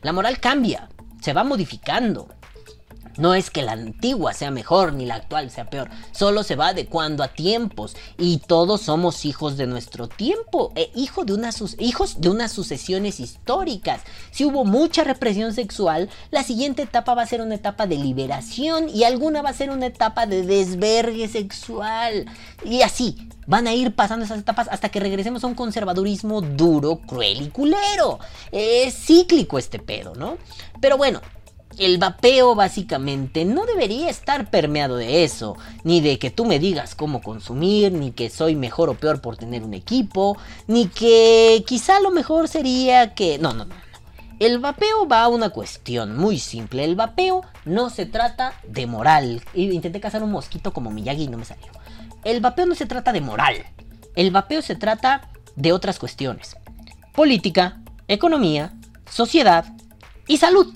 [0.02, 0.88] La moral cambia,
[1.20, 2.28] se va modificando.
[3.20, 6.70] No es que la antigua sea mejor ni la actual sea peor, solo se va
[6.70, 11.34] adecuando a tiempos y todos somos hijos de nuestro tiempo, e hijo de
[11.80, 14.02] hijos de unas sucesiones históricas.
[14.32, 18.90] Si hubo mucha represión sexual, la siguiente etapa va a ser una etapa de liberación
[18.90, 22.26] y alguna va a ser una etapa de desvergue sexual.
[22.64, 27.00] Y así, van a ir pasando esas etapas hasta que regresemos a un conservadurismo duro,
[27.06, 28.20] cruel y culero.
[28.52, 30.38] Es cíclico este pedo, ¿no?
[30.80, 31.22] Pero bueno,
[31.78, 36.96] el vapeo básicamente no debería estar permeado de eso, ni de que tú me digas
[36.96, 42.00] cómo consumir, ni que soy mejor o peor por tener un equipo, ni que quizá
[42.00, 43.38] lo mejor sería que...
[43.38, 43.76] No, no, no.
[44.40, 46.86] El vapeo va a una cuestión muy simple.
[46.86, 49.44] El vapeo no se trata de moral.
[49.54, 51.68] Intenté cazar un mosquito como Miyagi y no me salió.
[52.24, 53.66] El vapeo no se trata de moral.
[54.16, 56.56] El vapeo se trata de otras cuestiones.
[57.14, 58.74] Política, economía,
[59.10, 59.66] sociedad
[60.26, 60.74] y salud.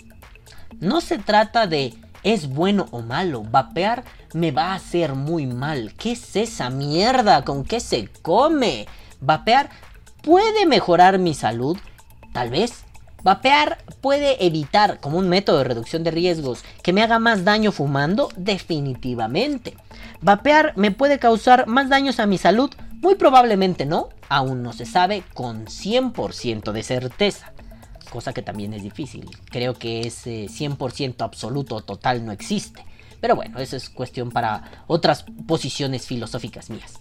[0.80, 1.94] No se trata de
[2.24, 3.44] es bueno o malo.
[3.44, 4.04] Vapear
[4.34, 5.94] me va a hacer muy mal.
[5.98, 7.44] ¿Qué es esa mierda?
[7.44, 8.88] ¿Con qué se come?
[9.20, 9.70] Vapear
[10.22, 11.78] puede mejorar mi salud.
[12.32, 12.86] Tal vez.
[13.24, 17.72] Vapear puede evitar, como un método de reducción de riesgos, que me haga más daño
[17.72, 18.30] fumando.
[18.36, 19.78] Definitivamente.
[20.22, 22.70] Vapear me puede causar más daños a mi salud.
[23.02, 24.10] Muy probablemente no.
[24.30, 27.53] Aún no se sabe con 100% de certeza
[28.14, 29.28] cosa que también es difícil.
[29.50, 32.86] Creo que ese 100% absoluto total no existe.
[33.20, 37.00] Pero bueno, eso es cuestión para otras posiciones filosóficas mías.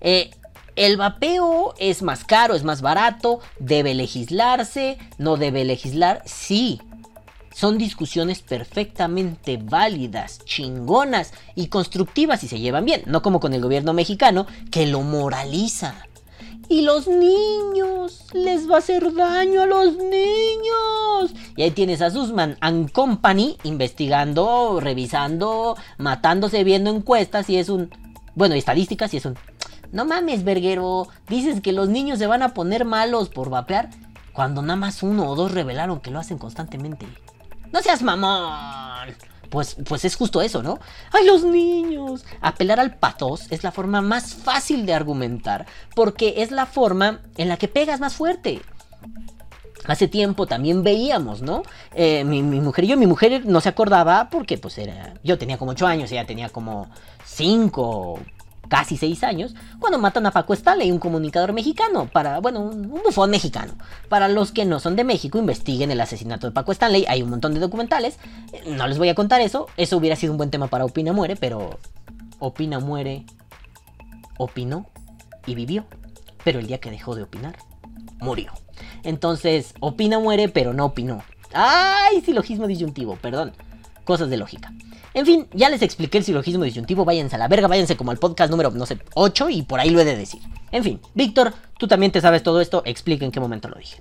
[0.00, 0.30] Eh,
[0.76, 6.80] el vapeo es más caro, es más barato, debe legislarse, no debe legislar, sí.
[7.52, 13.62] Son discusiones perfectamente válidas, chingonas y constructivas si se llevan bien, no como con el
[13.62, 15.96] gobierno mexicano que lo moraliza.
[16.68, 21.32] Y los niños, les va a hacer daño a los niños.
[21.56, 27.90] Y ahí tienes a Sussman and Company investigando, revisando, matándose, viendo encuestas y es un...
[28.34, 29.36] Bueno, estadísticas y es un...
[29.92, 33.90] No mames, verguero, dices que los niños se van a poner malos por vapear
[34.32, 37.06] cuando nada más uno o dos revelaron que lo hacen constantemente.
[37.72, 39.14] No seas mamón.
[39.50, 40.78] Pues, pues es justo eso, ¿no?
[41.12, 42.24] ¡Ay, los niños!
[42.40, 47.48] Apelar al patos es la forma más fácil de argumentar, porque es la forma en
[47.48, 48.60] la que pegas más fuerte.
[49.86, 51.62] Hace tiempo también veíamos, ¿no?
[51.94, 55.14] Eh, mi, mi mujer y yo, mi mujer no se acordaba porque pues era...
[55.22, 56.88] Yo tenía como 8 años, ella tenía como
[57.24, 58.20] 5,
[58.68, 63.02] casi seis años, cuando matan a Paco Stanley, un comunicador mexicano, para, bueno, un, un
[63.02, 63.72] bufón mexicano.
[64.08, 67.30] Para los que no son de México, investiguen el asesinato de Paco Stanley, hay un
[67.30, 68.18] montón de documentales,
[68.52, 71.12] eh, no les voy a contar eso, eso hubiera sido un buen tema para Opina
[71.12, 71.78] Muere, pero
[72.38, 73.24] Opina Muere,
[74.38, 74.86] opinó
[75.46, 75.86] y vivió,
[76.44, 77.56] pero el día que dejó de opinar,
[78.18, 78.52] murió.
[79.02, 81.22] Entonces, Opina Muere, pero no opinó.
[81.52, 82.20] ¡Ay!
[82.20, 83.52] Silogismo disyuntivo, perdón.
[84.06, 84.72] Cosas de lógica.
[85.14, 87.04] En fin, ya les expliqué el silogismo disyuntivo.
[87.04, 89.90] Váyanse a la verga, váyanse como al podcast número, no sé, 8 y por ahí
[89.90, 90.40] lo he de decir.
[90.70, 92.82] En fin, Víctor, tú también te sabes todo esto.
[92.86, 94.00] Explica en qué momento lo dije.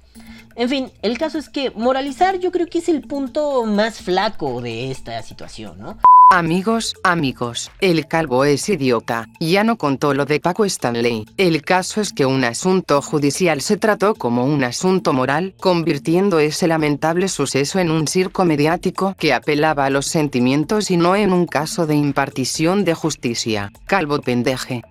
[0.56, 4.62] En fin, el caso es que moralizar yo creo que es el punto más flaco
[4.62, 5.98] de esta situación, ¿no?
[6.32, 11.28] Amigos, amigos, el calvo es idiota, ya no contó lo de Paco Stanley.
[11.38, 16.68] El caso es que un asunto judicial se trató como un asunto moral, convirtiendo ese
[16.68, 21.46] lamentable suceso en un circo mediático que apelaba a los sentimientos y no en un
[21.46, 23.72] caso de impartición de justicia.
[23.86, 24.82] Calvo pendeje.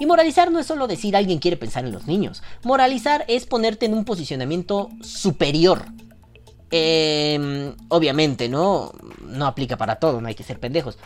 [0.00, 2.42] Y moralizar no es solo decir alguien quiere pensar en los niños.
[2.64, 5.84] Moralizar es ponerte en un posicionamiento superior.
[6.70, 8.92] Eh, obviamente, ¿no?
[9.22, 10.98] No aplica para todo, no hay que ser pendejos.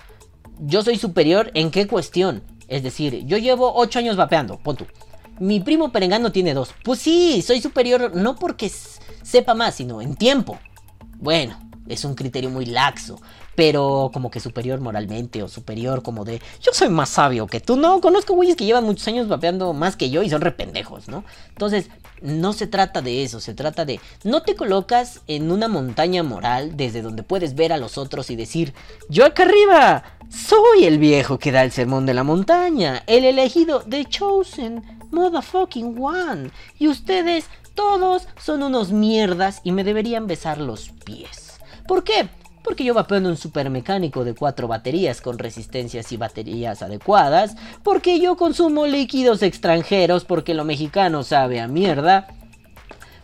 [0.58, 2.42] Yo soy superior en qué cuestión.
[2.68, 4.86] Es decir, yo llevo 8 años vapeando, pon tú.
[5.38, 6.74] Mi primo Perengano tiene 2.
[6.84, 8.70] Pues sí, soy superior no porque
[9.22, 10.58] sepa más, sino en tiempo.
[11.18, 11.58] Bueno,
[11.92, 13.20] es un criterio muy laxo,
[13.54, 17.76] pero como que superior moralmente o superior como de yo soy más sabio que tú.
[17.76, 21.24] No, conozco güeyes que llevan muchos años vapeando más que yo y son rependejos, ¿no?
[21.50, 21.88] Entonces,
[22.22, 26.76] no se trata de eso, se trata de no te colocas en una montaña moral
[26.76, 28.74] desde donde puedes ver a los otros y decir,
[29.08, 33.82] yo acá arriba soy el viejo que da el sermón de la montaña, el elegido,
[33.82, 40.90] the chosen, motherfucking one, y ustedes todos son unos mierdas y me deberían besar los
[41.04, 41.41] pies.
[41.86, 42.28] ¿Por qué?
[42.62, 47.56] Porque yo vapeo en un supermecánico de cuatro baterías con resistencias y baterías adecuadas.
[47.82, 52.28] Porque yo consumo líquidos extranjeros porque lo mexicano sabe a mierda.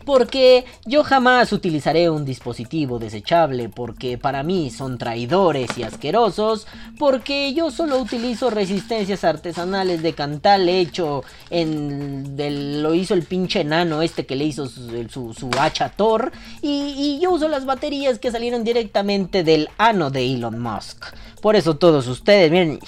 [0.08, 6.66] Porque yo jamás utilizaré un dispositivo desechable porque para mí son traidores y asquerosos.
[6.98, 12.38] Porque yo solo utilizo resistencias artesanales de cantal hecho en...
[12.82, 16.32] Lo hizo el pinche enano este que le hizo su, su, su hacha Thor.
[16.62, 21.04] Y, y yo uso las baterías que salieron directamente del ano de Elon Musk.
[21.42, 22.80] Por eso todos ustedes, miren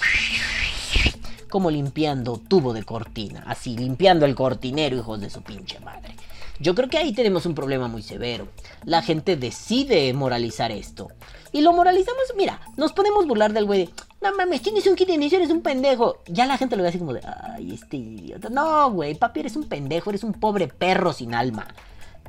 [1.51, 6.15] como limpiando tubo de cortina, así limpiando el cortinero, hijos de su pinche madre.
[6.61, 8.47] Yo creo que ahí tenemos un problema muy severo.
[8.85, 11.07] La gente decide moralizar esto.
[11.51, 13.89] Y lo moralizamos, mira, nos podemos burlar del güey de,
[14.21, 16.19] no mames, tienes un kit de eres un pendejo.
[16.27, 18.49] Ya la gente lo ve así como de, ay, este idiota.
[18.49, 21.67] No, güey, papi, eres un pendejo, eres un pobre perro sin alma.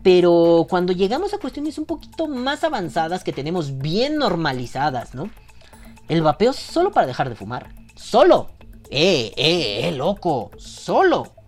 [0.02, 5.30] Pero cuando llegamos a cuestiones un poquito más avanzadas que tenemos bien normalizadas, ¿no?
[6.08, 7.68] El vapeo solo para dejar de fumar.
[7.94, 8.48] Solo.
[8.90, 10.50] Eh, eh, eh, loco.
[10.56, 11.41] Solo.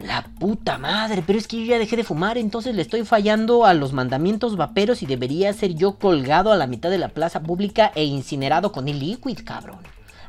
[0.00, 3.64] La puta madre, pero es que yo ya dejé de fumar, entonces le estoy fallando
[3.64, 7.40] a los mandamientos vaperos y debería ser yo colgado a la mitad de la plaza
[7.42, 9.78] pública e incinerado con el liquid, cabrón.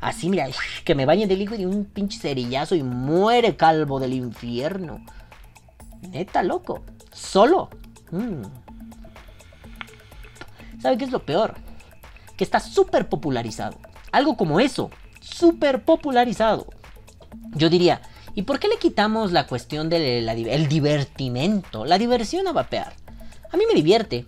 [0.02, 0.48] Así, mira,
[0.84, 5.04] que me bañe de liquid y un pinche cerillazo y muere calvo del infierno.
[6.12, 6.84] Neta, loco.
[7.12, 7.70] Solo.
[8.12, 8.44] Mm.
[10.80, 11.56] ¿Sabe qué es lo peor?
[12.38, 13.78] Que está súper popularizado.
[14.12, 14.92] Algo como eso.
[15.22, 16.68] Súper popularizado.
[17.56, 18.02] Yo diría,
[18.36, 21.86] ¿y por qué le quitamos la cuestión del el divertimento?
[21.86, 22.94] La diversión a vapear.
[23.52, 24.26] A mí me divierte.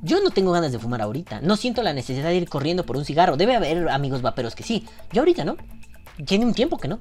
[0.00, 1.40] Yo no tengo ganas de fumar ahorita.
[1.40, 3.36] No siento la necesidad de ir corriendo por un cigarro.
[3.36, 4.86] Debe haber amigos vaperos que sí.
[5.12, 5.56] Yo ahorita no.
[6.24, 7.00] Tiene un tiempo que no.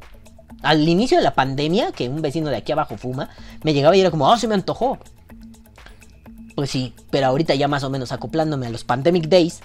[0.64, 3.30] Al inicio de la pandemia, que un vecino de aquí abajo fuma,
[3.64, 4.98] me llegaba y era como, oh, se me antojó.
[6.56, 9.62] Pues sí, pero ahorita ya más o menos acoplándome a los Pandemic Days,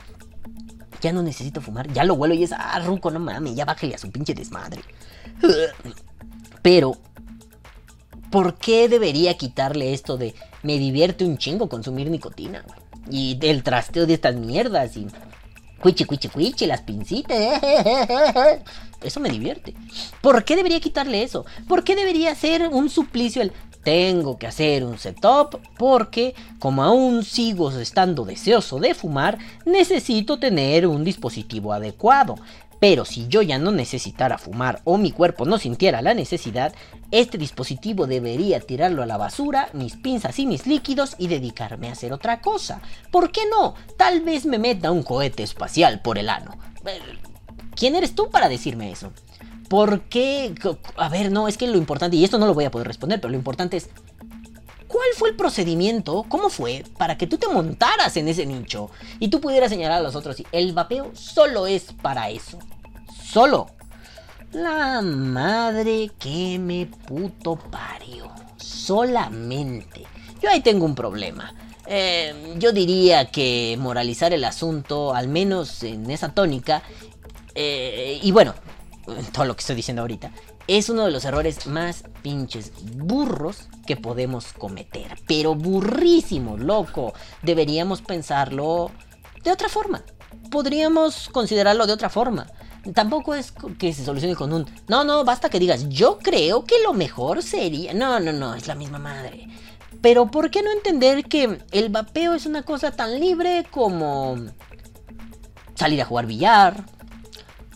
[1.00, 1.90] ya no necesito fumar.
[1.92, 4.82] Ya lo huelo y es, ah, ruco, no mames, ya bájale a su pinche desmadre.
[6.62, 6.96] Pero,
[8.30, 12.64] ¿por qué debería quitarle esto de me divierte un chingo consumir nicotina?
[13.10, 15.06] Y el trasteo de estas mierdas y
[15.80, 17.36] cuichi, cuichi, cuichi, las pincitas.
[19.02, 19.74] Eso me divierte.
[20.20, 21.44] ¿Por qué debería quitarle eso?
[21.68, 23.52] ¿Por qué debería ser un suplicio el
[23.82, 30.86] tengo que hacer un setup porque como aún sigo estando deseoso de fumar, necesito tener
[30.86, 32.36] un dispositivo adecuado.
[32.83, 36.74] Pero si yo ya no necesitara fumar o mi cuerpo no sintiera la necesidad,
[37.12, 41.93] este dispositivo debería tirarlo a la basura, mis pinzas y mis líquidos y dedicarme a
[41.93, 42.83] hacer otra cosa.
[43.12, 43.76] ¿Por qué no?
[43.97, 46.59] Tal vez me meta un cohete espacial por el ano.
[47.76, 49.12] ¿Quién eres tú para decirme eso?
[49.68, 50.53] ¿Por qué?
[50.97, 53.20] A ver, no, es que lo importante, y esto no lo voy a poder responder,
[53.20, 53.91] pero lo importante es,
[54.89, 56.26] ¿cuál fue el procedimiento?
[56.28, 60.03] ¿Cómo fue para que tú te montaras en ese nicho y tú pudieras señalar a
[60.03, 60.43] los otros?
[60.51, 62.59] El vapeo solo es para eso.
[63.33, 63.66] Solo.
[64.53, 68.30] La madre que me puto parió.
[68.59, 70.03] Solamente.
[70.43, 71.55] Yo ahí tengo un problema.
[71.87, 76.83] Eh, yo diría que moralizar el asunto, al menos en esa tónica,
[77.55, 78.53] eh, y bueno,
[79.33, 80.30] todo lo que estoy diciendo ahorita,
[80.66, 85.16] es uno de los errores más pinches burros que podemos cometer.
[85.26, 87.14] Pero burrísimo, loco.
[87.41, 88.91] Deberíamos pensarlo
[89.43, 90.03] de otra forma.
[90.51, 92.47] Podríamos considerarlo de otra forma.
[92.95, 94.66] Tampoco es que se solucione con un...
[94.89, 97.95] No, no, basta que digas, yo creo que lo mejor sería...
[97.95, 99.47] No, no, no, es la misma madre.
[100.01, 104.37] Pero ¿por qué no entender que el vapeo es una cosa tan libre como
[105.74, 106.85] salir a jugar billar?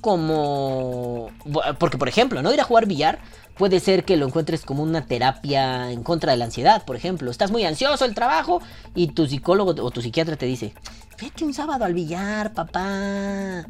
[0.01, 1.31] Como...
[1.79, 2.53] Porque, por ejemplo, ¿no?
[2.53, 3.21] Ir a jugar billar
[3.57, 7.31] puede ser que lo encuentres como una terapia en contra de la ansiedad, por ejemplo.
[7.31, 8.61] Estás muy ansioso el trabajo
[8.95, 10.75] y tu psicólogo o tu psiquiatra te dice,
[11.21, 13.65] vete un sábado al billar, papá.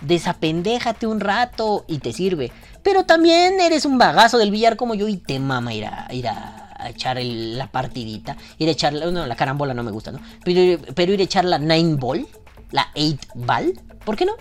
[0.00, 2.52] Desapendéjate un rato y te sirve.
[2.82, 6.28] Pero también eres un bagazo del billar como yo y te mama ir a, ir
[6.28, 8.36] a, echar la partidita.
[8.58, 10.20] Ir a echar, no, la carambola no me gusta, ¿no?
[10.44, 12.26] Pero, ir a echar la nine ball,
[12.70, 14.32] la eight ball, ¿por qué no?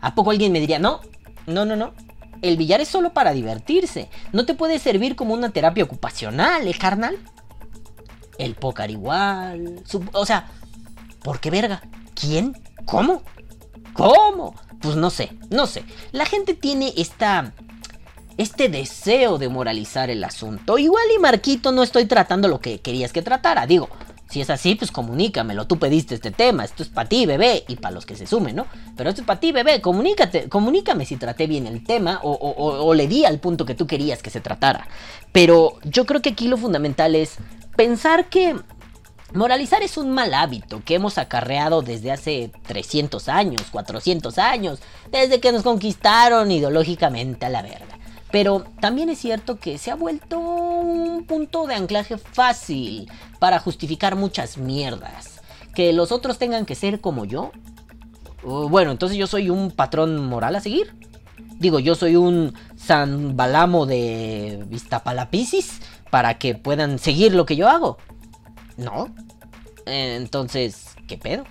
[0.00, 1.00] ¿A poco alguien me diría, no,
[1.46, 1.92] no, no, no?
[2.42, 4.08] El billar es solo para divertirse.
[4.32, 7.18] No te puede servir como una terapia ocupacional, ¿eh, carnal?
[8.38, 9.82] El póker igual.
[10.14, 10.48] o sea,
[11.22, 11.82] ¿por qué verga?
[12.14, 12.60] ¿Quién?
[12.84, 13.22] ¿Cómo?
[13.94, 14.54] ¿Cómo?
[14.80, 15.84] Pues no sé, no sé.
[16.12, 17.52] La gente tiene esta
[18.36, 20.78] este deseo de moralizar el asunto.
[20.78, 23.66] Igual y Marquito no estoy tratando lo que querías que tratara.
[23.66, 23.90] Digo,
[24.30, 25.66] si es así, pues comunícamelo.
[25.66, 26.64] Tú pediste este tema.
[26.64, 27.64] Esto es para ti, bebé.
[27.68, 28.66] Y para los que se sumen, ¿no?
[28.96, 29.82] Pero esto es para ti, bebé.
[29.82, 33.86] Comunícate, comunícame si traté bien el tema o, o le di al punto que tú
[33.86, 34.88] querías que se tratara.
[35.32, 37.36] Pero yo creo que aquí lo fundamental es
[37.76, 38.56] pensar que
[39.32, 44.80] Moralizar es un mal hábito que hemos acarreado desde hace 300 años, 400 años,
[45.12, 47.98] desde que nos conquistaron ideológicamente a la verga.
[48.32, 54.16] Pero también es cierto que se ha vuelto un punto de anclaje fácil para justificar
[54.16, 55.40] muchas mierdas.
[55.74, 57.52] Que los otros tengan que ser como yo.
[58.42, 60.94] Bueno, entonces yo soy un patrón moral a seguir.
[61.58, 67.68] Digo, yo soy un San Balamo de Vistapalapisis para que puedan seguir lo que yo
[67.68, 67.98] hago.
[68.80, 69.08] No.
[69.86, 71.44] Entonces, ¿qué pedo?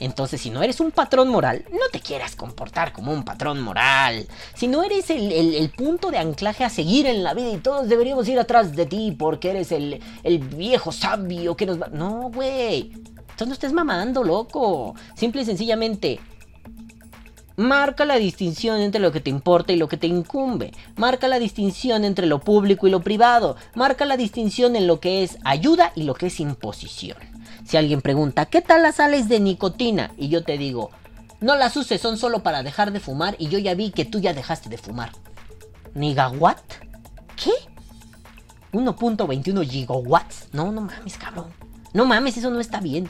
[0.00, 4.26] Entonces, si no eres un patrón moral, no te quieras comportar como un patrón moral.
[4.54, 8.28] Si no eres el, punto de anclaje a seguir en la vida y todos deberíamos
[8.28, 11.88] ir atrás de ti porque eres el, el viejo sabio que nos va...
[11.88, 12.90] No, güey.
[13.34, 14.94] Entonces no estés mamando, loco.
[15.14, 16.20] Simple y sencillamente,
[17.56, 20.72] Marca la distinción entre lo que te importa y lo que te incumbe.
[20.96, 23.56] Marca la distinción entre lo público y lo privado.
[23.74, 27.16] Marca la distinción en lo que es ayuda y lo que es imposición.
[27.64, 30.12] Si alguien pregunta, ¿qué tal las sales de nicotina?
[30.16, 30.90] Y yo te digo,
[31.40, 34.18] no las uses, son solo para dejar de fumar y yo ya vi que tú
[34.18, 35.12] ya dejaste de fumar.
[35.94, 36.60] ¿Nigawatt?
[37.36, 37.52] ¿Qué?
[38.72, 40.48] 1.21 gigawatts.
[40.52, 41.52] No, no mames, cabrón.
[41.92, 43.08] No mames, eso no está bien.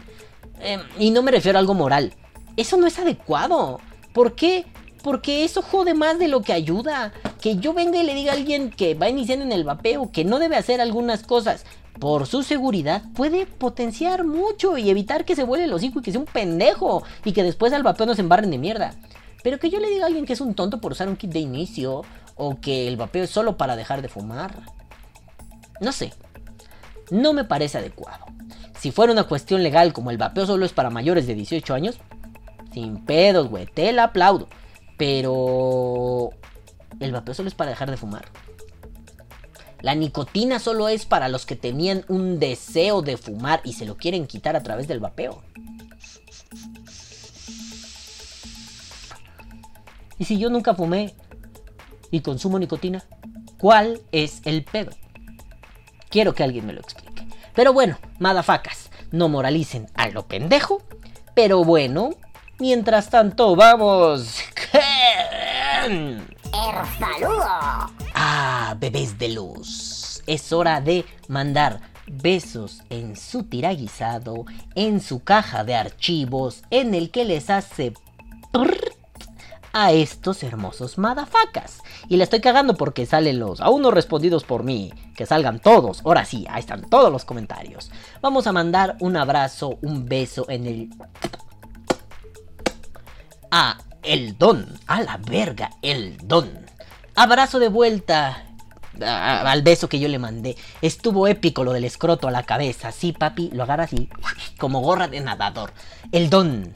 [0.60, 2.12] Em, y no me refiero a algo moral.
[2.56, 3.80] Eso no es adecuado.
[4.14, 4.64] ¿Por qué?
[5.02, 7.12] Porque eso jode más de lo que ayuda.
[7.42, 10.24] Que yo venga y le diga a alguien que va iniciando en el vapeo que
[10.24, 11.66] no debe hacer algunas cosas
[11.98, 16.10] por su seguridad, puede potenciar mucho y evitar que se vuele el hocico y que
[16.10, 18.94] sea un pendejo y que después al vapeo nos embarren de mierda.
[19.42, 21.30] Pero que yo le diga a alguien que es un tonto por usar un kit
[21.30, 22.02] de inicio
[22.36, 24.54] o que el vapeo es solo para dejar de fumar.
[25.80, 26.12] No sé.
[27.10, 28.24] No me parece adecuado.
[28.78, 31.98] Si fuera una cuestión legal como el vapeo solo es para mayores de 18 años,
[32.74, 34.48] sin pedos, güey, te la aplaudo.
[34.98, 36.30] Pero
[37.00, 38.26] el vapeo solo es para dejar de fumar.
[39.80, 43.96] La nicotina solo es para los que tenían un deseo de fumar y se lo
[43.96, 45.42] quieren quitar a través del vapeo.
[50.18, 51.14] ¿Y si yo nunca fumé
[52.10, 53.04] y consumo nicotina?
[53.58, 54.92] ¿Cuál es el pedo?
[56.08, 57.26] Quiero que alguien me lo explique.
[57.54, 60.82] Pero bueno, madafacas, no moralicen a lo pendejo.
[61.34, 62.10] Pero bueno,
[62.58, 64.40] mientras tanto vamos...
[68.14, 70.22] Ah, bebés de luz.
[70.26, 74.44] Es hora de mandar besos en su tiraguisado,
[74.74, 77.92] en su caja de archivos, en el que les hace
[79.72, 81.80] a estos hermosos madafacas.
[82.08, 84.92] Y le estoy cagando porque salen los aún no respondidos por mí.
[85.16, 86.00] Que salgan todos.
[86.04, 87.90] Ahora sí, ahí están todos los comentarios.
[88.22, 90.90] Vamos a mandar un abrazo, un beso en el.
[93.56, 94.66] A el don.
[94.88, 96.50] A la verga, el don.
[97.14, 98.46] Abrazo de vuelta.
[99.00, 100.56] al beso que yo le mandé.
[100.82, 102.90] Estuvo épico lo del escroto a la cabeza.
[102.90, 104.10] Sí, papi, lo agarra así.
[104.58, 105.72] Como gorra de nadador.
[106.10, 106.72] El don.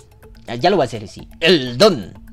[0.60, 1.28] Ya lo voy a hacer así.
[1.40, 2.27] El don.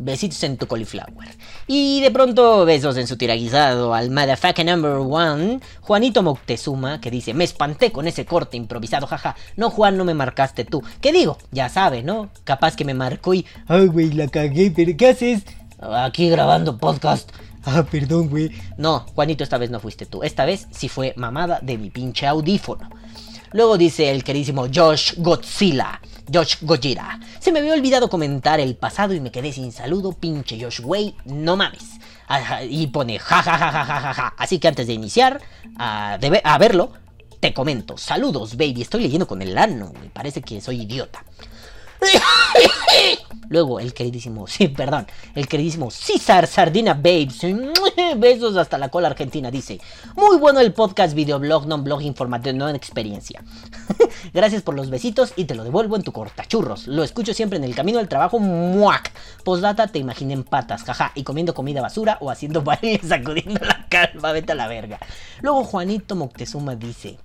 [0.00, 1.28] Besitos en tu cauliflower.
[1.66, 7.34] Y de pronto, besos en su tiraguisado al motherfucker number one, Juanito Moctezuma, que dice:
[7.34, 9.34] Me espanté con ese corte improvisado, jaja.
[9.56, 10.84] No, Juan, no me marcaste tú.
[11.00, 11.36] ¿Qué digo?
[11.50, 12.30] Ya sabe, ¿no?
[12.44, 13.44] Capaz que me marcó y.
[13.66, 15.42] Ay, güey, la cagué, pero ¿qué haces?
[15.80, 17.30] Aquí grabando podcast.
[17.64, 18.50] Ah, perdón, güey.
[18.76, 20.22] No, Juanito, esta vez no fuiste tú.
[20.22, 22.88] Esta vez sí fue mamada de mi pinche audífono.
[23.52, 26.00] Luego dice el queridísimo Josh Godzilla.
[26.32, 27.18] Josh Gojira.
[27.40, 31.14] Se me había olvidado comentar el pasado y me quedé sin saludo, pinche Josh, güey,
[31.24, 31.84] no mames.
[32.68, 34.34] Y pone ja ja ja ja ja.
[34.36, 35.40] Así que antes de iniciar
[35.78, 36.92] a, a verlo,
[37.40, 37.96] te comento.
[37.96, 38.82] Saludos, baby.
[38.82, 39.92] Estoy leyendo con el ano.
[40.00, 41.24] Me parece que soy idiota.
[43.48, 47.40] Luego el queridísimo, sí, perdón, el queridísimo César Sardina Babes,
[48.16, 49.80] besos hasta la cola argentina, dice,
[50.16, 53.42] muy bueno el podcast, videoblog, non-blog, informativo, no en experiencia.
[54.34, 56.86] Gracias por los besitos y te lo devuelvo en tu cortachurros.
[56.88, 59.12] Lo escucho siempre en el camino al trabajo, muac.
[59.44, 63.86] Postdata, te imaginé en patas, jaja, y comiendo comida basura o haciendo baile sacudiendo la
[63.88, 64.98] calva, vete a la verga.
[65.40, 67.18] Luego Juanito Moctezuma dice,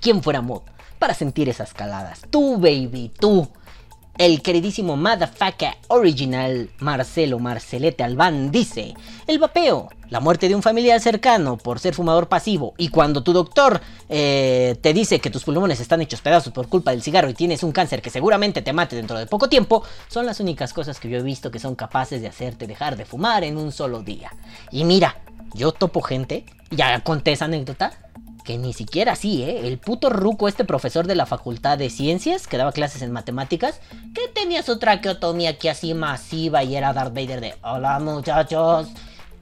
[0.00, 0.62] ¿quién fuera mod
[0.98, 2.22] para sentir esas caladas?
[2.30, 3.46] Tú, baby, tú.
[4.22, 8.94] El queridísimo motherfucker original Marcelo Marcelete Albán dice:
[9.26, 13.32] El vapeo, la muerte de un familiar cercano por ser fumador pasivo, y cuando tu
[13.32, 17.34] doctor eh, te dice que tus pulmones están hechos pedazos por culpa del cigarro y
[17.34, 21.00] tienes un cáncer que seguramente te mate dentro de poco tiempo, son las únicas cosas
[21.00, 24.04] que yo he visto que son capaces de hacerte dejar de fumar en un solo
[24.04, 24.30] día.
[24.70, 25.20] Y mira,
[25.52, 27.90] yo topo gente, ya conté esa anécdota,
[28.42, 29.66] que ni siquiera así, ¿eh?
[29.66, 33.80] El puto ruco, este profesor de la Facultad de Ciencias, que daba clases en matemáticas,
[34.14, 38.88] que tenía su traqueotomía aquí así masiva y era Darth Vader de Hola muchachos.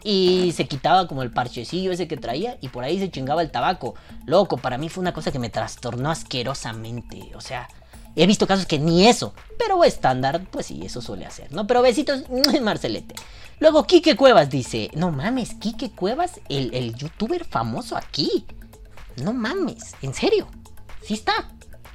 [0.03, 3.51] Y se quitaba como el parchecillo ese que traía y por ahí se chingaba el
[3.51, 3.95] tabaco.
[4.25, 7.33] Loco, para mí fue una cosa que me trastornó asquerosamente.
[7.35, 7.69] O sea,
[8.17, 9.35] he visto casos que ni eso.
[9.59, 11.67] Pero estándar, pues sí, eso suele hacer, ¿no?
[11.67, 12.25] Pero besitos,
[12.63, 13.15] Marcelete.
[13.59, 18.47] Luego Quique Cuevas dice, no mames, Quique Cuevas, el, el youtuber famoso aquí.
[19.23, 20.47] No mames, en serio.
[21.03, 21.51] Sí está.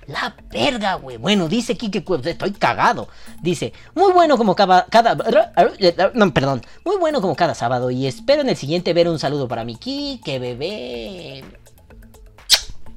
[0.07, 1.17] La verga, güey.
[1.17, 3.07] Bueno, dice Kike Cuevas, estoy cagado.
[3.41, 5.15] Dice, muy bueno como cada, cada...
[6.13, 6.61] No, perdón.
[6.84, 7.89] Muy bueno como cada sábado.
[7.89, 11.43] Y espero en el siguiente ver un saludo para mi Kike, bebé.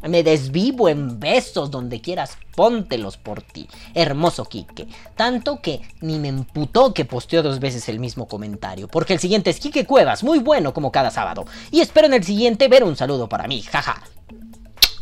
[0.02, 3.68] Me desvivo en besos donde quieras, póntelos por ti.
[3.94, 4.86] Hermoso Kike.
[5.16, 8.88] Tanto que ni me emputó que posteó dos veces el mismo comentario.
[8.88, 11.46] Porque el siguiente es Kike Cuevas, muy bueno como cada sábado.
[11.70, 14.02] Y espero en el siguiente ver un saludo para mí, jaja.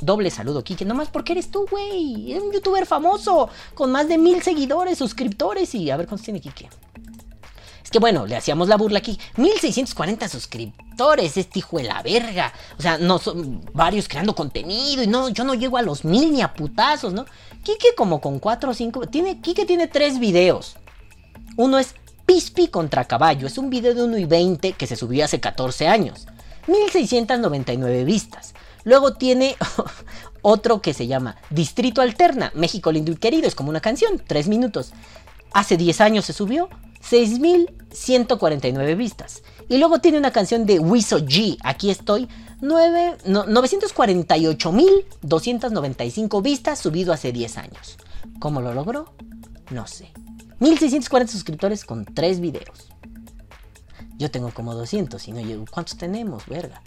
[0.01, 2.30] Doble saludo, Kike, nomás porque eres tú, güey.
[2.30, 6.40] Eres un youtuber famoso, con más de mil seguidores, suscriptores y a ver cuántos tiene
[6.40, 6.68] Kike.
[7.87, 9.16] Es que bueno, le hacíamos la burla aquí.
[9.37, 12.53] 1640 suscriptores, este hijo de la verga.
[12.76, 16.32] O sea, no son varios creando contenido y no, yo no llego a los mil
[16.32, 17.26] ni a putazos, ¿no?
[17.62, 19.07] Kike como con 4 o 5.
[19.07, 20.74] Tiene, Kike tiene tres videos.
[21.57, 21.95] Uno es
[22.26, 23.47] Pispi contra Caballo.
[23.47, 26.26] Es un video de 1 y 20 que se subió hace 14 años.
[26.66, 28.55] 1699 vistas.
[28.82, 29.55] Luego tiene
[30.43, 34.49] otro que se llama Distrito Alterna, México lindo y querido, es como una canción, 3
[34.49, 34.91] minutos.
[35.53, 36.68] Hace 10 años se subió,
[37.09, 39.42] 6149 vistas.
[39.68, 42.28] Y luego tiene una canción de Wiso G, aquí estoy,
[42.61, 47.98] 9, no, 948.295 vistas, subido hace 10 años.
[48.38, 49.14] ¿Cómo lo logró?
[49.70, 50.12] No sé.
[50.61, 52.88] 1640 suscriptores con 3 videos.
[54.18, 55.64] Yo tengo como 200 y no llego.
[55.70, 56.82] ¿Cuántos tenemos, verga?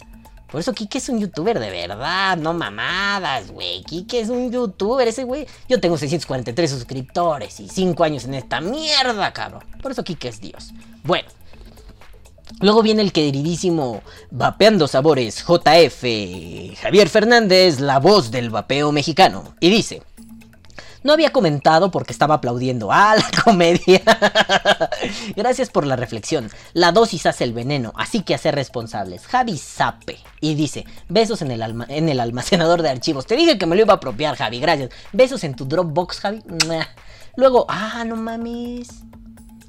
[0.50, 3.82] Por eso Kike es un youtuber de verdad, no mamadas, güey.
[3.84, 5.46] Kike es un youtuber, ese güey.
[5.68, 9.62] Yo tengo 643 suscriptores y 5 años en esta mierda, cabrón.
[9.80, 10.70] Por eso Kike es Dios.
[11.04, 11.28] Bueno.
[12.60, 19.54] Luego viene el queridísimo Vapeando Sabores JF, Javier Fernández, la voz del vapeo mexicano.
[19.60, 20.02] Y dice...
[21.02, 24.02] No había comentado porque estaba aplaudiendo a la comedia.
[25.36, 26.50] Gracias por la reflexión.
[26.74, 29.26] La dosis hace el veneno, así que a ser responsables.
[29.26, 30.18] Javi Sape.
[30.40, 33.26] Y dice, besos en el, en el almacenador de archivos.
[33.26, 34.60] Te dije que me lo iba a apropiar, Javi.
[34.60, 34.90] Gracias.
[35.12, 36.42] Besos en tu Dropbox, Javi.
[37.36, 38.88] Luego, ah, no mames.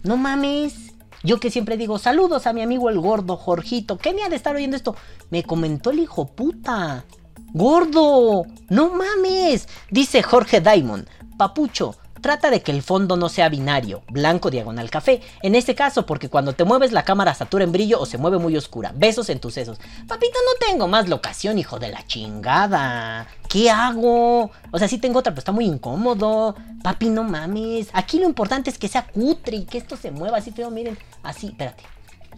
[0.04, 0.92] No mames.
[1.24, 3.98] Yo que siempre digo, saludos a mi amigo el gordo Jorgito.
[3.98, 4.96] ¿Qué me ha de estar oyendo esto?
[5.30, 7.06] Me comentó el hijo puta.
[7.54, 9.68] Gordo, no mames.
[9.90, 11.08] Dice Jorge Diamond.
[11.42, 15.22] Papucho, trata de que el fondo no sea binario, blanco diagonal café.
[15.42, 18.38] En este caso, porque cuando te mueves la cámara satura en brillo o se mueve
[18.38, 18.94] muy oscura.
[18.96, 19.80] Besos en tus sesos.
[20.08, 23.26] Papito, no tengo más locación, hijo de la chingada.
[23.50, 24.52] ¿Qué hago?
[24.70, 26.56] O sea, sí tengo otra, pero está muy incómodo.
[26.84, 27.90] Papi, no mames.
[27.92, 30.70] Aquí lo importante es que sea cutre y que esto se mueva así feo.
[30.70, 31.82] Miren, así, espérate.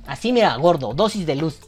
[0.07, 1.59] Así, mira, gordo, dosis de luz.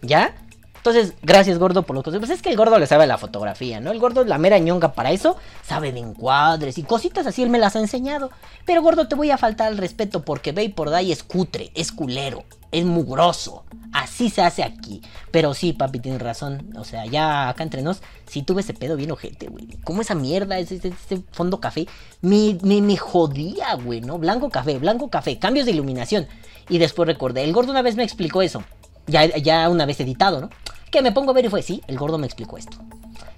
[0.00, 0.34] ¿Ya?
[0.84, 2.26] Entonces, gracias gordo por los consejos.
[2.26, 3.92] Pues es que el gordo le sabe la fotografía, ¿no?
[3.92, 7.50] El gordo es la mera ñonga para eso, sabe de encuadres y cositas así, él
[7.50, 8.30] me las ha enseñado.
[8.66, 12.42] Pero gordo, te voy a faltar al respeto porque Vapor Day es cutre, es culero,
[12.72, 13.62] es mugroso.
[13.92, 15.02] Así se hace aquí.
[15.30, 16.74] Pero sí, papi, tienes razón.
[16.76, 19.68] O sea, ya acá entre nos, sí tuve ese pedo bien ojete, güey.
[19.84, 21.86] Como esa mierda, ese, ese- ese fondo café,
[22.22, 24.18] me, me, me jodía, güey, ¿no?
[24.18, 26.26] Blanco café, blanco café, cambios de iluminación.
[26.68, 28.64] Y después recordé, el gordo una vez me explicó eso.
[29.06, 30.50] Ya, ya una vez editado, ¿no?
[30.92, 32.76] Que me pongo a ver y fue, sí, el gordo me explicó esto.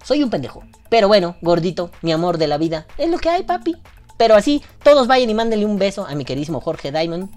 [0.03, 0.63] Soy un pendejo.
[0.91, 3.77] Pero bueno, gordito, mi amor de la vida, es lo que hay, papi.
[4.19, 7.31] Pero así, todos vayan y mándenle un beso a mi queridísimo Jorge Diamond.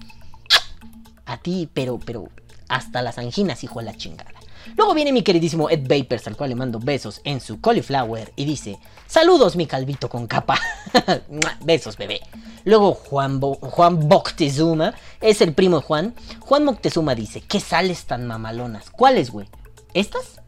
[1.24, 2.28] A ti, pero, pero,
[2.68, 4.30] hasta las anginas, hijo de la chingada.
[4.76, 8.44] Luego viene mi queridísimo Ed Vapers, al cual le mando besos en su cauliflower y
[8.44, 10.58] dice: Saludos, mi calvito con capa.
[11.64, 12.20] Besos, bebé.
[12.64, 16.14] Luego Juan, Bo- Juan Moctezuma, es el primo de Juan.
[16.40, 18.90] Juan Moctezuma dice: ¿Qué sales tan mamalonas?
[18.90, 19.48] ¿Cuáles, güey?
[19.98, 20.40] ¿Estas?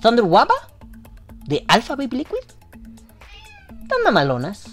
[0.00, 0.54] ¿Thunder Waba?
[1.44, 2.36] ¿De Alpha Vape Liquid?
[3.88, 4.64] Tan mamalonas.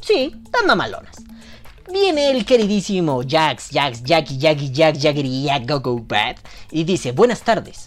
[0.00, 1.14] Sí, tan mamalonas.
[1.92, 6.38] Viene el queridísimo Jax, Jax, Jackie, Jackie, Jack, Jaggedy, Jack, Go Go Bad.
[6.72, 7.86] Y dice, buenas tardes.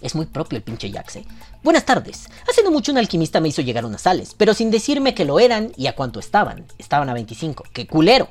[0.00, 1.24] Es muy propio el pinche Jax, eh.
[1.62, 2.28] Buenas tardes.
[2.50, 5.38] Hace no mucho un alquimista me hizo llegar unas sales, pero sin decirme que lo
[5.38, 6.66] eran y a cuánto estaban.
[6.78, 7.62] Estaban a 25.
[7.72, 8.30] ¡Qué culero!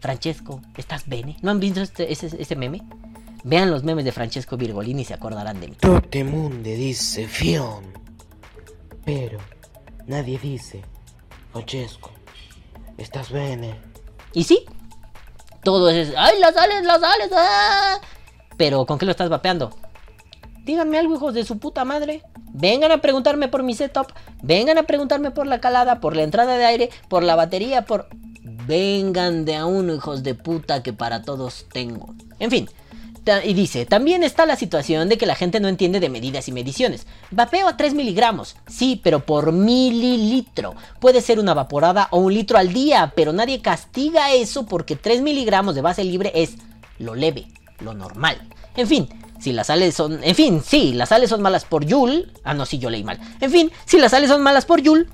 [0.00, 1.36] Francesco, ¿estás bene?
[1.42, 2.80] ¿No han visto este- ese meme?
[3.46, 5.76] Vean los memes de Francesco Virgolini y se acordarán de mí.
[6.24, 7.84] Mundo dice Fion,
[9.04, 9.38] pero
[10.04, 10.82] nadie dice,
[11.52, 12.10] Francesco,
[12.98, 13.76] estás bene.
[14.32, 14.64] Y sí,
[15.62, 17.30] todo es, ¡ay, las sales, las sales!
[17.36, 18.00] ¡ah!
[18.56, 19.70] Pero, ¿con qué lo estás vapeando?
[20.64, 22.24] Díganme algo, hijos de su puta madre.
[22.52, 24.08] Vengan a preguntarme por mi setup.
[24.42, 28.08] Vengan a preguntarme por la calada, por la entrada de aire, por la batería, por...
[28.66, 32.12] Vengan de a uno, hijos de puta, que para todos tengo.
[32.40, 32.68] En fin.
[33.44, 36.52] Y dice, también está la situación de que la gente no entiende de medidas y
[36.52, 37.06] mediciones.
[37.30, 40.74] Vapeo a 3 miligramos, sí, pero por mililitro.
[41.00, 45.22] Puede ser una vaporada o un litro al día, pero nadie castiga eso porque 3
[45.22, 46.54] miligramos de base libre es
[46.98, 47.46] lo leve,
[47.80, 48.40] lo normal.
[48.76, 49.08] En fin,
[49.40, 50.22] si las sales son...
[50.22, 52.26] En fin, sí, las sales son malas por Joule.
[52.44, 53.18] Ah, no, sí, yo leí mal.
[53.40, 55.06] En fin, si las sales son malas por Joule,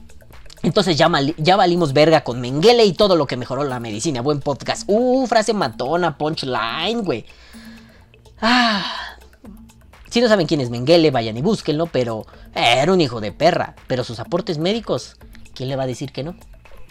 [0.63, 4.21] entonces ya, mali- ya valimos verga con Mengele y todo lo que mejoró la medicina.
[4.21, 4.85] Buen podcast.
[4.87, 7.25] Uh, frase matona, punchline, güey.
[8.43, 8.85] Ah.
[10.11, 13.33] Si no saben quién es Mengele, vayan y búsquenlo, pero eh, era un hijo de
[13.33, 13.75] perra.
[13.87, 15.17] Pero sus aportes médicos,
[15.55, 16.35] ¿quién le va a decir que no?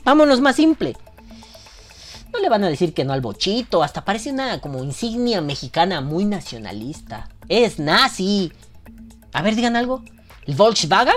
[0.03, 0.97] Vámonos más simple.
[2.33, 6.01] No le van a decir que no al bochito, hasta parece una como insignia mexicana
[6.01, 7.29] muy nacionalista.
[7.49, 8.53] Es nazi.
[9.33, 10.03] A ver, digan algo.
[10.47, 11.13] ¿El Volkswagen?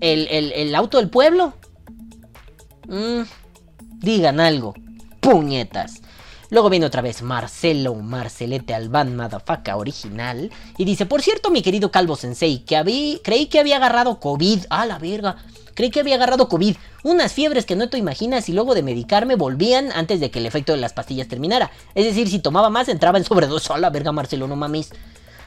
[0.00, 1.54] ¿El, el, el auto del pueblo?
[2.86, 3.22] Mm,
[3.98, 4.74] digan algo.
[5.20, 6.01] Puñetas.
[6.52, 10.50] Luego viene otra vez Marcelo Marcelete Albán Madafaca original.
[10.76, 14.66] Y dice, por cierto, mi querido Calvo Sensei, que creí que había agarrado COVID.
[14.68, 15.36] Ah, la verga.
[15.72, 16.76] Creí que había agarrado COVID.
[17.04, 20.46] Unas fiebres que no te imaginas y luego de medicarme volvían antes de que el
[20.46, 21.70] efecto de las pastillas terminara.
[21.94, 23.70] Es decir, si tomaba más entraba en sobredosis.
[23.70, 24.90] A la verga, Marcelo, no mames.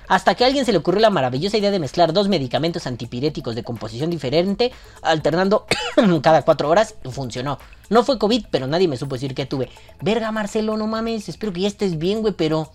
[0.07, 3.53] Hasta que a alguien se le ocurrió la maravillosa idea de mezclar dos medicamentos antipiréticos
[3.53, 4.71] de composición diferente,
[5.03, 5.67] alternando
[6.23, 7.59] cada cuatro horas, y funcionó.
[7.89, 9.69] No fue COVID, pero nadie me supo decir que tuve.
[10.01, 12.71] Verga, Marcelo, no mames, espero que ya estés bien, güey, pero...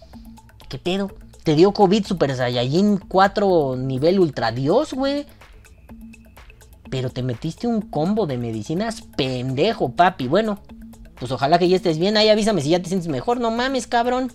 [0.69, 1.11] ¿Qué pedo?
[1.43, 5.27] Te dio COVID Super Saiyajin 4 nivel Ultra Dios, güey.
[6.91, 10.29] Pero te metiste un combo de medicinas pendejo, papi.
[10.29, 10.61] Bueno,
[11.19, 12.17] pues ojalá que ya estés bien.
[12.17, 13.41] Ahí avísame si ya te sientes mejor.
[13.41, 14.33] No mames, cabrón.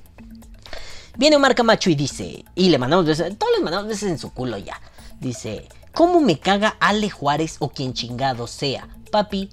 [1.17, 4.33] Viene Omar Camacho y dice, y le mandamos besos, todos les mandamos besos en su
[4.33, 4.81] culo ya.
[5.21, 8.89] Dice, ¿cómo me caga Ale Juárez o quien chingado sea?
[9.11, 9.49] Papi,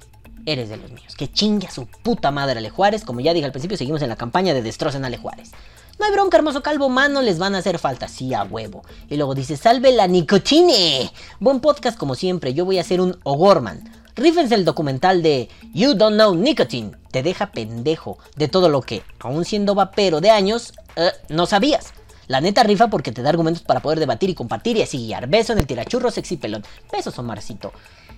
[0.47, 1.15] eres de los míos.
[1.17, 3.05] Que chingue a su puta madre Ale Juárez.
[3.05, 5.51] Como ya dije al principio, seguimos en la campaña de destrocen Ale Juárez.
[5.99, 8.83] No hay bronca, hermoso calvo, mano, les van a hacer falta, sí, a huevo.
[9.09, 11.11] Y luego dice, salve la nicotine.
[11.39, 13.93] Buen podcast como siempre, yo voy a hacer un Ogorman.
[14.15, 16.93] Rífense el documental de You Don't Know Nicotine.
[17.11, 21.93] Te deja pendejo de todo lo que, aún siendo vapero de años, eh, no sabías.
[22.29, 25.29] La neta rifa porque te da argumentos para poder debatir y compartir y así guiar.
[25.29, 26.65] Beso en el tirachurro sexy pelón.
[26.91, 27.73] Besos, Omarcito.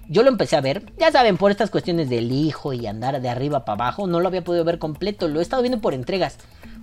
[0.08, 3.28] Yo lo empecé a ver, ya saben, por estas cuestiones del hijo y andar de
[3.30, 6.36] arriba para abajo, no lo había podido ver completo, lo he estado viendo por entregas.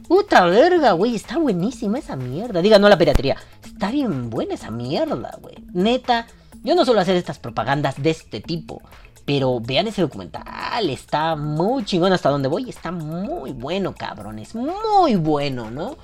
[0.07, 2.61] Puta verga, güey, está buenísima esa mierda.
[2.61, 3.37] Diga, no la piratería.
[3.63, 5.55] Está bien buena esa mierda, güey.
[5.71, 6.27] Neta,
[6.63, 8.81] yo no suelo hacer estas propagandas de este tipo.
[9.23, 12.69] Pero vean ese documental, está muy chingón hasta donde voy.
[12.69, 14.55] Está muy bueno, cabrones.
[14.55, 15.95] Muy bueno, ¿no?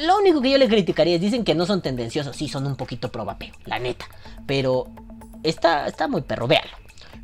[0.00, 2.36] Lo único que yo le criticaría es, dicen que no son tendenciosos.
[2.36, 4.06] Sí, son un poquito probapeo, la neta.
[4.46, 4.86] Pero
[5.42, 6.76] está, está muy perro, véanlo.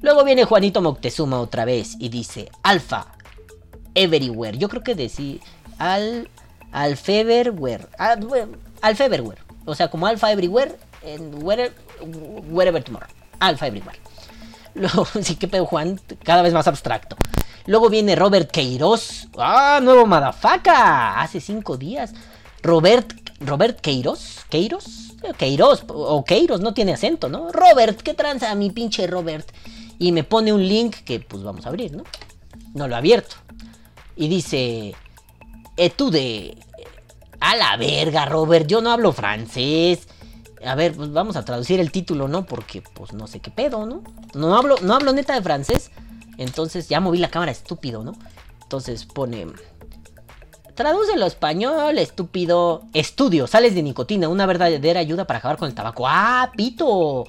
[0.03, 3.09] Luego viene Juanito Moctezuma otra vez y dice, Alfa,
[3.95, 4.57] Everywhere.
[4.57, 5.41] Yo creo que decir
[5.79, 6.29] al
[6.73, 8.29] al Feverware, al,
[8.81, 11.75] al Feverware, o sea, como Alpha Everywhere en wherever,
[12.51, 13.09] wherever Tomorrow,
[13.41, 13.99] Alpha Everywhere.
[14.75, 17.17] Luego, sí que pedo Juan, cada vez más abstracto.
[17.67, 19.29] Luego viene Robert Queiroz.
[19.37, 21.21] Ah, nuevo Madafaca.
[21.21, 22.15] Hace cinco días.
[22.63, 24.45] Robert, Robert Queiroz.
[24.49, 25.17] Queiroz.
[25.39, 25.85] Queiroz.
[25.89, 27.51] O Queiroz, no tiene acento, ¿no?
[27.53, 29.49] Robert, ¿qué tranza mi pinche Robert?
[29.99, 32.05] Y me pone un link que pues vamos a abrir, ¿no?
[32.75, 33.37] No lo he abierto.
[34.17, 34.95] Y dice,
[35.77, 36.57] etude.
[37.41, 40.09] A la verga, Robert, yo no hablo francés.
[40.65, 42.45] A ver, pues vamos a traducir el título, ¿no?
[42.45, 44.03] Porque pues no sé qué pedo, ¿no?
[44.35, 45.91] No hablo, no hablo neta de francés.
[46.37, 48.13] Entonces ya moví la cámara, estúpido, ¿no?
[48.63, 49.47] Entonces pone...
[50.81, 52.85] Tradúcelo a español, estúpido.
[52.95, 56.09] Estudio, sales de nicotina, una verdadera ayuda para acabar con el tabaco.
[56.09, 57.27] ¡Ah, pito!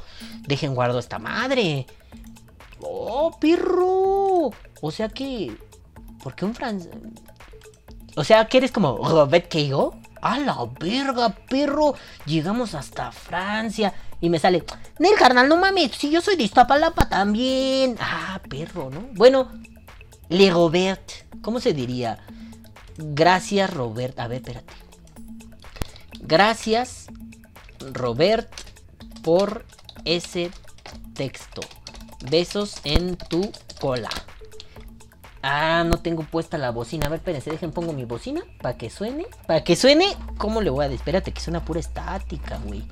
[0.47, 1.85] Dejen guardo esta madre.
[2.79, 4.51] ¡Oh, perro!
[4.79, 5.53] O sea que...
[6.23, 6.93] ¿Por qué un francés?
[8.15, 9.95] O sea, que eres como Robert Keio.
[10.21, 11.95] A la verga, perro.
[12.25, 13.93] Llegamos hasta Francia.
[14.21, 14.63] Y me sale,
[14.97, 15.91] Nel, carnal, no mames.
[15.91, 17.97] Si yo soy de Iztapalapa también.
[17.99, 19.09] Ah, perro, ¿no?
[19.11, 19.51] Bueno,
[20.29, 21.11] Le Robert.
[21.41, 22.17] ¿Cómo se diría?
[23.01, 24.19] Gracias, Robert.
[24.19, 24.73] A ver, espérate.
[26.21, 27.07] Gracias,
[27.93, 28.49] Robert,
[29.23, 29.65] por
[30.05, 30.51] ese
[31.13, 31.61] texto.
[32.29, 34.09] Besos en tu cola.
[35.41, 37.07] Ah, no tengo puesta la bocina.
[37.07, 39.25] A ver, espérense, dejen, pongo mi bocina para que suene.
[39.47, 40.99] Para que suene, ¿cómo le voy a decir?
[40.99, 42.87] Espérate, que suena pura estática, güey.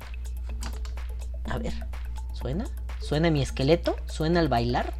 [1.48, 1.72] A ver,
[2.32, 2.64] ¿suena?
[3.00, 3.96] ¿Suena mi esqueleto?
[4.06, 4.92] ¿Suena al bailar?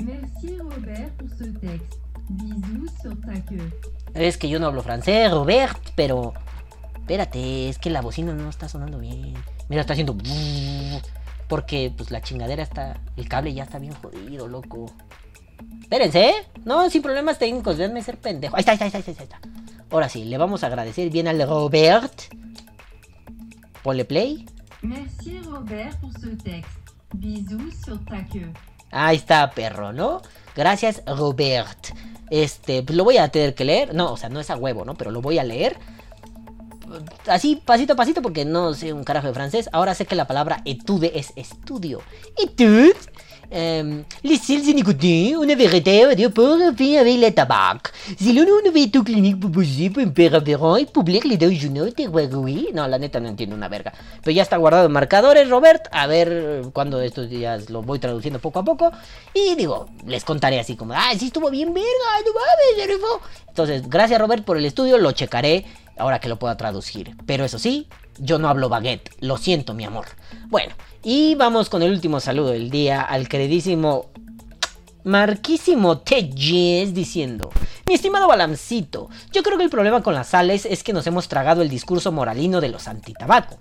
[0.00, 2.02] Merci Robert pour ce texte.
[2.28, 3.72] Bisous sur ta queue.
[4.14, 6.34] Es que yo no hablo francés, Robert, pero...
[6.94, 9.34] Espérate, es que la bocina no está sonando bien.
[9.68, 10.16] Mira, está haciendo...
[11.48, 13.00] Porque pues la chingadera está...
[13.16, 14.86] El cable ya está bien jodido, loco.
[15.80, 16.34] Espérense, ¿eh?
[16.64, 18.56] No, sin problemas técnicos, véanme ser pendejo.
[18.56, 19.40] Ahí está, ahí está, ahí está, ahí está.
[19.90, 22.12] Ahora sí, le vamos a agradecer bien al Robert.
[23.82, 24.46] Ponle play.
[24.80, 26.80] Merci Robert pour ce texte.
[27.14, 28.52] Bisous sur ta queue.
[28.92, 30.22] Ahí está, perro, ¿no?
[30.54, 31.88] Gracias, Robert.
[32.30, 33.94] Este, pues lo voy a tener que leer.
[33.94, 34.94] No, o sea, no es a huevo, ¿no?
[34.94, 35.76] Pero lo voy a leer.
[37.26, 39.70] Así, pasito a pasito, porque no sé un carajo de francés.
[39.72, 42.02] Ahora sé que la palabra etude es estudio.
[42.36, 42.94] Etude
[43.52, 47.92] euh, les cils de nicotine, una véritable pour fin avec le tabac.
[51.62, 52.68] Journaux de Huawei.
[52.72, 53.92] No, la neta no entiendo una verga.
[54.22, 55.88] Pero ya está guardado en marcadores, Robert.
[55.92, 58.90] A ver cuando estos días lo voy traduciendo poco a poco.
[59.34, 61.88] Y digo, les contaré así como, ah, sí estuvo bien verga,
[62.24, 63.20] no mames, se rifó".
[63.48, 65.64] Entonces, gracias Robert por el estudio, lo checaré
[65.96, 67.14] ahora que lo pueda traducir.
[67.26, 67.86] Pero eso sí,
[68.18, 69.10] yo no hablo baguette.
[69.20, 70.06] Lo siento, mi amor.
[70.48, 74.06] Bueno, y vamos con el último saludo del día al queridísimo
[75.04, 77.50] Marquísimo Tejez diciendo:
[77.86, 81.28] Mi estimado Balancito, yo creo que el problema con las sales es que nos hemos
[81.28, 83.58] tragado el discurso moralino de los antitabaco.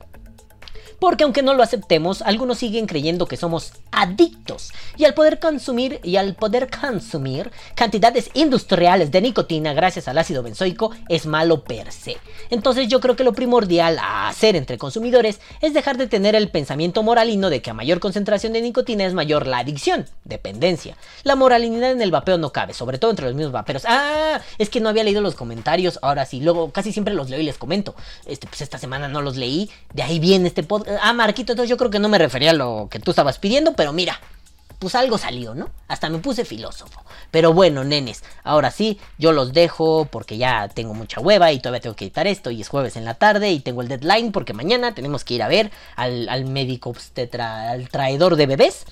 [1.01, 5.99] Porque aunque no lo aceptemos, algunos siguen creyendo que somos adictos y al poder consumir
[6.03, 11.91] y al poder consumir cantidades industriales de nicotina gracias al ácido benzoico es malo per
[11.91, 12.17] se.
[12.51, 16.51] Entonces yo creo que lo primordial a hacer entre consumidores es dejar de tener el
[16.51, 20.95] pensamiento moralino de que a mayor concentración de nicotina es mayor la adicción, dependencia.
[21.23, 23.85] La moralidad en el vapeo no cabe, sobre todo entre los mismos vaperos.
[23.87, 27.39] Ah, es que no había leído los comentarios, ahora sí, luego casi siempre los leo
[27.39, 27.95] y les comento.
[28.27, 30.90] Este, pues esta semana no los leí, de ahí viene este podcast.
[31.01, 33.73] Ah, Marquito, entonces yo creo que no me refería a lo que tú estabas pidiendo,
[33.73, 34.19] pero mira,
[34.81, 35.69] pues algo salió, ¿no?
[35.87, 37.03] Hasta me puse filósofo.
[37.29, 41.81] Pero bueno, nenes, ahora sí, yo los dejo porque ya tengo mucha hueva y todavía
[41.81, 44.53] tengo que editar esto y es jueves en la tarde y tengo el deadline porque
[44.53, 48.85] mañana tenemos que ir a ver al, médico obstetra, al traidor de bebés.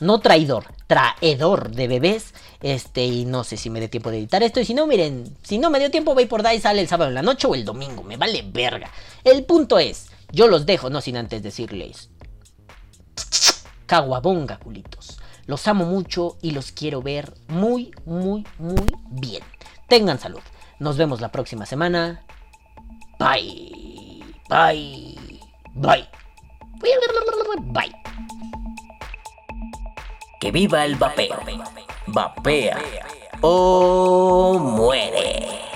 [0.00, 2.32] No traidor, traedor de bebés.
[2.62, 4.60] Este, y no sé si me dé tiempo de editar esto.
[4.60, 7.14] Y si no, miren, si no me dio tiempo, por Die sale el sábado en
[7.14, 8.02] la noche o el domingo.
[8.02, 8.90] Me vale verga.
[9.22, 12.10] El punto es, yo los dejo, no sin antes decirles.
[13.86, 15.18] Caguabonga, culitos.
[15.46, 19.42] Los amo mucho y los quiero ver muy, muy, muy bien.
[19.88, 20.40] Tengan salud.
[20.78, 22.24] Nos vemos la próxima semana.
[23.18, 24.24] Bye.
[24.48, 25.18] Bye.
[25.74, 26.08] Bye.
[27.72, 27.94] Bye.
[30.40, 31.40] Que viva el vapeo.
[32.06, 32.78] Vapea
[33.40, 35.73] o muere.